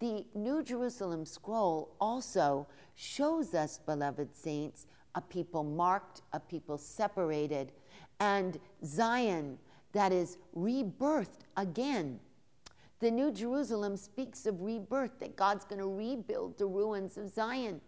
The 0.00 0.24
New 0.34 0.62
Jerusalem 0.62 1.24
scroll 1.24 1.94
also 2.00 2.66
shows 2.94 3.54
us, 3.54 3.78
beloved 3.78 4.34
saints, 4.34 4.86
a 5.14 5.20
people 5.20 5.62
marked, 5.64 6.22
a 6.32 6.40
people 6.40 6.78
separated, 6.78 7.72
and 8.20 8.58
Zion 8.84 9.58
that 9.92 10.12
is 10.12 10.38
rebirthed 10.56 11.46
again. 11.56 12.20
The 13.00 13.10
New 13.10 13.30
Jerusalem 13.30 13.96
speaks 13.96 14.46
of 14.46 14.62
rebirth, 14.62 15.18
that 15.20 15.36
God's 15.36 15.64
going 15.64 15.80
to 15.80 15.86
rebuild 15.86 16.58
the 16.58 16.66
ruins 16.66 17.16
of 17.16 17.28
Zion. 17.28 17.80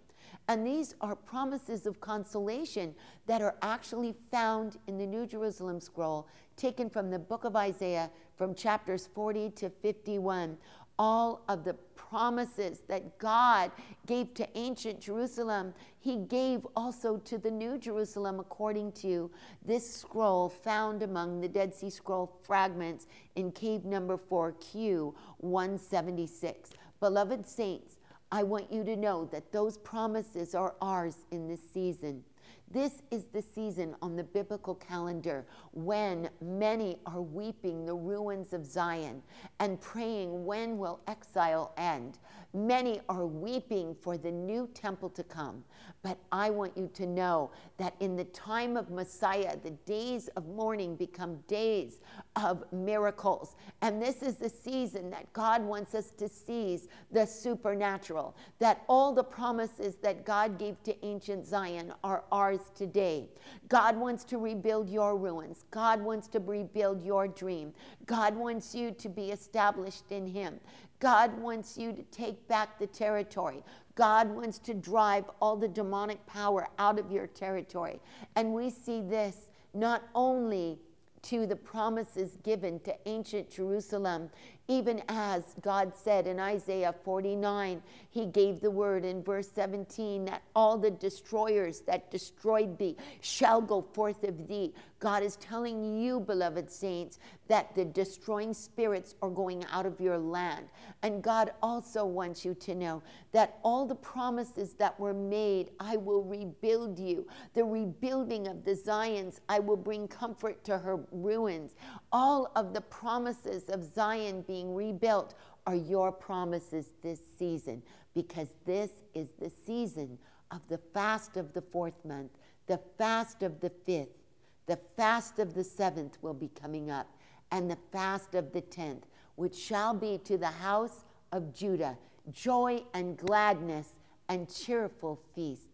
And 0.48 0.64
these 0.64 0.94
are 1.00 1.16
promises 1.16 1.86
of 1.86 2.00
consolation 2.00 2.94
that 3.26 3.42
are 3.42 3.56
actually 3.62 4.14
found 4.30 4.78
in 4.86 4.96
the 4.96 5.06
New 5.06 5.26
Jerusalem 5.26 5.80
scroll, 5.80 6.28
taken 6.56 6.88
from 6.88 7.10
the 7.10 7.18
book 7.18 7.44
of 7.44 7.56
Isaiah, 7.56 8.10
from 8.36 8.54
chapters 8.54 9.08
40 9.12 9.50
to 9.50 9.70
51 9.70 10.56
all 10.98 11.42
of 11.48 11.64
the 11.64 11.74
promises 11.94 12.80
that 12.88 13.18
God 13.18 13.70
gave 14.06 14.32
to 14.34 14.48
ancient 14.56 15.00
Jerusalem, 15.00 15.74
He 15.98 16.16
gave 16.16 16.66
also 16.76 17.18
to 17.18 17.38
the 17.38 17.50
New 17.50 17.78
Jerusalem, 17.78 18.40
according 18.40 18.92
to 18.92 19.30
this 19.64 19.94
scroll 19.94 20.48
found 20.48 21.02
among 21.02 21.40
the 21.40 21.48
Dead 21.48 21.74
Sea 21.74 21.90
Scroll 21.90 22.38
fragments 22.42 23.06
in 23.34 23.52
cave 23.52 23.84
number 23.84 24.16
4Q 24.16 25.14
176. 25.38 26.70
Beloved 27.00 27.46
saints, 27.46 27.95
I 28.36 28.42
want 28.42 28.70
you 28.70 28.84
to 28.84 28.96
know 28.96 29.24
that 29.32 29.50
those 29.50 29.78
promises 29.78 30.54
are 30.54 30.74
ours 30.82 31.24
in 31.30 31.48
this 31.48 31.62
season. 31.72 32.22
This 32.70 33.00
is 33.10 33.24
the 33.32 33.40
season 33.40 33.96
on 34.02 34.14
the 34.14 34.24
biblical 34.24 34.74
calendar 34.74 35.46
when 35.72 36.28
many 36.42 36.98
are 37.06 37.22
weeping 37.22 37.86
the 37.86 37.94
ruins 37.94 38.52
of 38.52 38.66
Zion 38.66 39.22
and 39.58 39.80
praying, 39.80 40.44
when 40.44 40.76
will 40.76 41.00
exile 41.08 41.72
end? 41.78 42.18
Many 42.52 43.00
are 43.08 43.24
weeping 43.24 43.96
for 44.02 44.18
the 44.18 44.32
new 44.32 44.68
temple 44.74 45.08
to 45.08 45.22
come. 45.22 45.64
But 46.02 46.18
I 46.30 46.50
want 46.50 46.76
you 46.76 46.88
to 46.94 47.06
know 47.06 47.50
that 47.78 47.94
in 48.00 48.16
the 48.16 48.24
time 48.24 48.76
of 48.76 48.90
Messiah, 48.90 49.56
the 49.62 49.70
days 49.70 50.28
of 50.36 50.46
mourning 50.46 50.94
become 50.94 51.38
days 51.48 52.00
of 52.36 52.64
miracles. 52.72 53.56
And 53.82 54.00
this 54.00 54.22
is 54.22 54.36
the 54.36 54.48
season 54.48 55.10
that 55.10 55.32
God 55.32 55.62
wants 55.62 55.94
us 55.94 56.10
to 56.12 56.28
seize 56.28 56.88
the 57.10 57.26
supernatural, 57.26 58.36
that 58.58 58.84
all 58.88 59.12
the 59.12 59.24
promises 59.24 59.96
that 59.96 60.24
God 60.24 60.58
gave 60.58 60.80
to 60.84 61.04
ancient 61.04 61.44
Zion 61.46 61.92
are 62.04 62.24
ours 62.30 62.70
today. 62.74 63.28
God 63.68 63.96
wants 63.96 64.24
to 64.24 64.38
rebuild 64.38 64.88
your 64.88 65.16
ruins. 65.16 65.64
God 65.70 66.00
wants 66.00 66.28
to 66.28 66.38
rebuild 66.38 67.02
your 67.02 67.26
dream. 67.26 67.72
God 68.06 68.36
wants 68.36 68.74
you 68.74 68.92
to 68.92 69.08
be 69.08 69.30
established 69.30 70.10
in 70.10 70.26
Him. 70.26 70.60
God 71.00 71.38
wants 71.38 71.76
you 71.76 71.92
to 71.92 72.02
take 72.04 72.46
back 72.48 72.78
the 72.78 72.86
territory. 72.86 73.62
God 73.94 74.28
wants 74.30 74.58
to 74.60 74.74
drive 74.74 75.24
all 75.40 75.56
the 75.56 75.68
demonic 75.68 76.24
power 76.26 76.68
out 76.78 76.98
of 76.98 77.10
your 77.10 77.26
territory. 77.26 78.00
And 78.34 78.52
we 78.52 78.70
see 78.70 79.00
this 79.00 79.48
not 79.74 80.02
only 80.14 80.78
to 81.22 81.46
the 81.46 81.56
promises 81.56 82.38
given 82.42 82.78
to 82.80 82.94
ancient 83.06 83.50
Jerusalem 83.50 84.30
even 84.68 85.02
as 85.08 85.44
God 85.60 85.92
said 85.96 86.26
in 86.26 86.40
Isaiah 86.40 86.94
49, 87.04 87.82
He 88.10 88.26
gave 88.26 88.60
the 88.60 88.70
word 88.70 89.04
in 89.04 89.22
verse 89.22 89.48
17 89.54 90.24
that 90.24 90.42
all 90.54 90.76
the 90.76 90.90
destroyers 90.90 91.80
that 91.80 92.10
destroyed 92.10 92.76
thee 92.78 92.96
shall 93.20 93.60
go 93.60 93.82
forth 93.92 94.24
of 94.24 94.48
thee. 94.48 94.72
God 94.98 95.22
is 95.22 95.36
telling 95.36 96.00
you, 96.00 96.20
beloved 96.20 96.70
saints, 96.70 97.18
that 97.48 97.74
the 97.74 97.84
destroying 97.84 98.54
spirits 98.54 99.14
are 99.22 99.30
going 99.30 99.64
out 99.70 99.86
of 99.86 100.00
your 100.00 100.18
land. 100.18 100.66
And 101.02 101.22
God 101.22 101.52
also 101.62 102.04
wants 102.04 102.44
you 102.44 102.54
to 102.54 102.74
know 102.74 103.02
that 103.32 103.58
all 103.62 103.86
the 103.86 103.94
promises 103.94 104.72
that 104.74 104.98
were 104.98 105.14
made, 105.14 105.70
I 105.78 105.96
will 105.96 106.22
rebuild 106.24 106.98
you. 106.98 107.26
The 107.54 107.62
rebuilding 107.64 108.48
of 108.48 108.64
the 108.64 108.72
Zions, 108.74 109.40
I 109.48 109.58
will 109.58 109.76
bring 109.76 110.08
comfort 110.08 110.64
to 110.64 110.78
her 110.78 110.98
ruins. 111.12 111.74
All 112.18 112.50
of 112.56 112.72
the 112.72 112.80
promises 112.80 113.68
of 113.68 113.84
Zion 113.84 114.40
being 114.40 114.74
rebuilt 114.74 115.34
are 115.66 115.74
your 115.74 116.10
promises 116.10 116.92
this 117.02 117.20
season 117.38 117.82
because 118.14 118.48
this 118.64 118.88
is 119.12 119.32
the 119.38 119.52
season 119.66 120.16
of 120.50 120.66
the 120.68 120.78
fast 120.78 121.36
of 121.36 121.52
the 121.52 121.60
fourth 121.60 122.02
month, 122.06 122.30
the 122.68 122.80
fast 122.96 123.42
of 123.42 123.60
the 123.60 123.68
fifth, 123.68 124.16
the 124.64 124.78
fast 124.96 125.38
of 125.38 125.52
the 125.52 125.62
seventh 125.62 126.16
will 126.22 126.32
be 126.32 126.48
coming 126.48 126.90
up. 126.90 127.06
and 127.52 127.70
the 127.70 127.78
fast 127.92 128.34
of 128.34 128.50
the 128.54 128.62
tenth, 128.62 129.06
which 129.34 129.54
shall 129.54 129.92
be 129.92 130.16
to 130.24 130.38
the 130.38 130.46
house 130.46 131.04
of 131.32 131.54
Judah 131.54 131.98
joy 132.32 132.82
and 132.94 133.18
gladness 133.18 133.88
and 134.30 134.48
cheerful 134.48 135.20
feasts. 135.34 135.65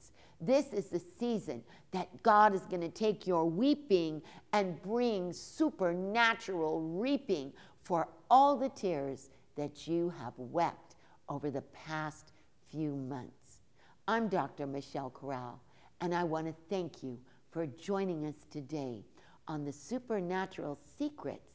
This 0.44 0.72
is 0.72 0.86
the 0.86 1.00
season 1.20 1.62
that 1.92 2.20
God 2.24 2.52
is 2.52 2.62
going 2.62 2.80
to 2.80 2.88
take 2.88 3.28
your 3.28 3.48
weeping 3.48 4.20
and 4.52 4.82
bring 4.82 5.32
supernatural 5.32 6.80
reaping 6.80 7.52
for 7.84 8.08
all 8.28 8.56
the 8.56 8.68
tears 8.68 9.30
that 9.54 9.86
you 9.86 10.12
have 10.18 10.32
wept 10.36 10.96
over 11.28 11.48
the 11.48 11.62
past 11.62 12.32
few 12.72 12.96
months. 12.96 13.60
I'm 14.08 14.26
Dr. 14.26 14.66
Michelle 14.66 15.10
Corral, 15.10 15.62
and 16.00 16.12
I 16.12 16.24
want 16.24 16.48
to 16.48 16.54
thank 16.68 17.04
you 17.04 17.20
for 17.52 17.64
joining 17.64 18.26
us 18.26 18.44
today 18.50 19.04
on 19.46 19.64
the 19.64 19.72
supernatural 19.72 20.76
secrets 20.98 21.52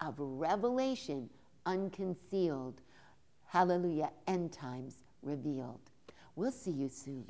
of 0.00 0.14
revelation 0.16 1.28
unconcealed. 1.66 2.82
Hallelujah, 3.46 4.12
end 4.28 4.52
times 4.52 5.02
revealed. 5.22 5.80
We'll 6.36 6.52
see 6.52 6.70
you 6.70 6.88
soon. 6.88 7.26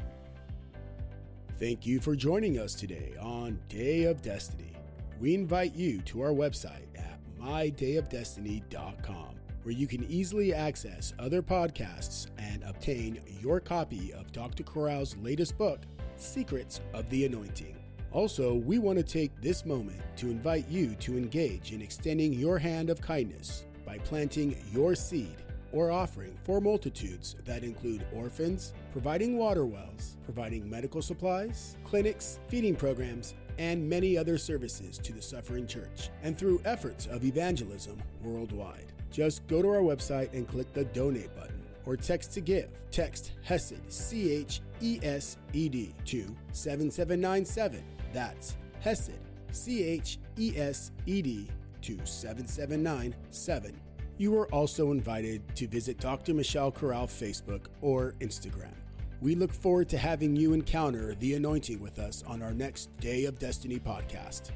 Thank 1.58 1.84
you 1.84 1.98
for 1.98 2.14
joining 2.14 2.60
us 2.60 2.72
today 2.76 3.16
on 3.20 3.58
Day 3.68 4.04
of 4.04 4.22
Destiny. 4.22 4.74
We 5.18 5.34
invite 5.34 5.74
you 5.74 6.00
to 6.02 6.20
our 6.22 6.30
website 6.30 6.86
at 6.96 7.18
mydayofdestiny.com, 7.40 9.34
where 9.64 9.74
you 9.74 9.88
can 9.88 10.04
easily 10.04 10.54
access 10.54 11.14
other 11.18 11.42
podcasts 11.42 12.28
and 12.38 12.62
obtain 12.62 13.20
your 13.40 13.58
copy 13.58 14.12
of 14.12 14.30
Dr. 14.30 14.62
Corral's 14.62 15.16
latest 15.16 15.58
book, 15.58 15.80
Secrets 16.14 16.80
of 16.94 17.10
the 17.10 17.24
Anointing. 17.26 17.76
Also, 18.12 18.54
we 18.54 18.78
want 18.78 18.96
to 18.96 19.02
take 19.02 19.32
this 19.42 19.66
moment 19.66 20.00
to 20.18 20.30
invite 20.30 20.68
you 20.68 20.94
to 21.00 21.18
engage 21.18 21.72
in 21.72 21.82
extending 21.82 22.32
your 22.32 22.60
hand 22.60 22.88
of 22.88 23.00
kindness 23.00 23.66
by 23.84 23.98
planting 23.98 24.56
your 24.72 24.94
seed 24.94 25.34
or 25.72 25.90
offering 25.90 26.36
for 26.44 26.60
multitudes 26.60 27.36
that 27.44 27.64
include 27.64 28.06
orphans, 28.14 28.72
providing 28.92 29.36
water 29.36 29.66
wells, 29.66 30.16
providing 30.24 30.68
medical 30.68 31.02
supplies, 31.02 31.76
clinics, 31.84 32.40
feeding 32.48 32.74
programs, 32.74 33.34
and 33.58 33.88
many 33.88 34.16
other 34.16 34.38
services 34.38 34.98
to 34.98 35.12
the 35.12 35.22
suffering 35.22 35.66
church, 35.66 36.10
and 36.22 36.38
through 36.38 36.60
efforts 36.64 37.06
of 37.06 37.24
evangelism 37.24 38.00
worldwide. 38.22 38.92
Just 39.10 39.46
go 39.46 39.62
to 39.62 39.68
our 39.68 39.82
website 39.82 40.32
and 40.32 40.46
click 40.46 40.72
the 40.72 40.84
donate 40.86 41.34
button 41.34 41.62
or 41.86 41.96
text 41.96 42.32
to 42.32 42.40
give. 42.40 42.68
Text 42.90 43.32
CHESED, 43.46 43.80
C 43.90 44.32
H 44.32 44.60
E 44.80 45.00
S 45.02 45.36
E 45.52 45.68
D, 45.68 45.94
to 46.06 46.34
7797 46.52 47.82
that's 48.12 48.56
Chesed, 48.84 49.18
C 49.52 49.82
H 49.82 50.18
E 50.38 50.54
S 50.56 50.92
E 51.06 51.22
D, 51.22 51.48
to 51.82 51.98
7797. 52.04 53.80
You 54.18 54.36
are 54.36 54.52
also 54.52 54.90
invited 54.90 55.42
to 55.54 55.68
visit 55.68 55.98
Dr. 55.98 56.34
Michelle 56.34 56.72
Corral 56.72 57.06
Facebook 57.06 57.66
or 57.82 58.14
Instagram. 58.20 58.74
We 59.20 59.36
look 59.36 59.52
forward 59.52 59.88
to 59.90 59.98
having 59.98 60.34
you 60.34 60.54
encounter 60.54 61.14
the 61.14 61.34
anointing 61.34 61.80
with 61.80 62.00
us 62.00 62.24
on 62.26 62.42
our 62.42 62.52
next 62.52 62.90
Day 62.98 63.26
of 63.26 63.38
Destiny 63.38 63.78
podcast. 63.78 64.50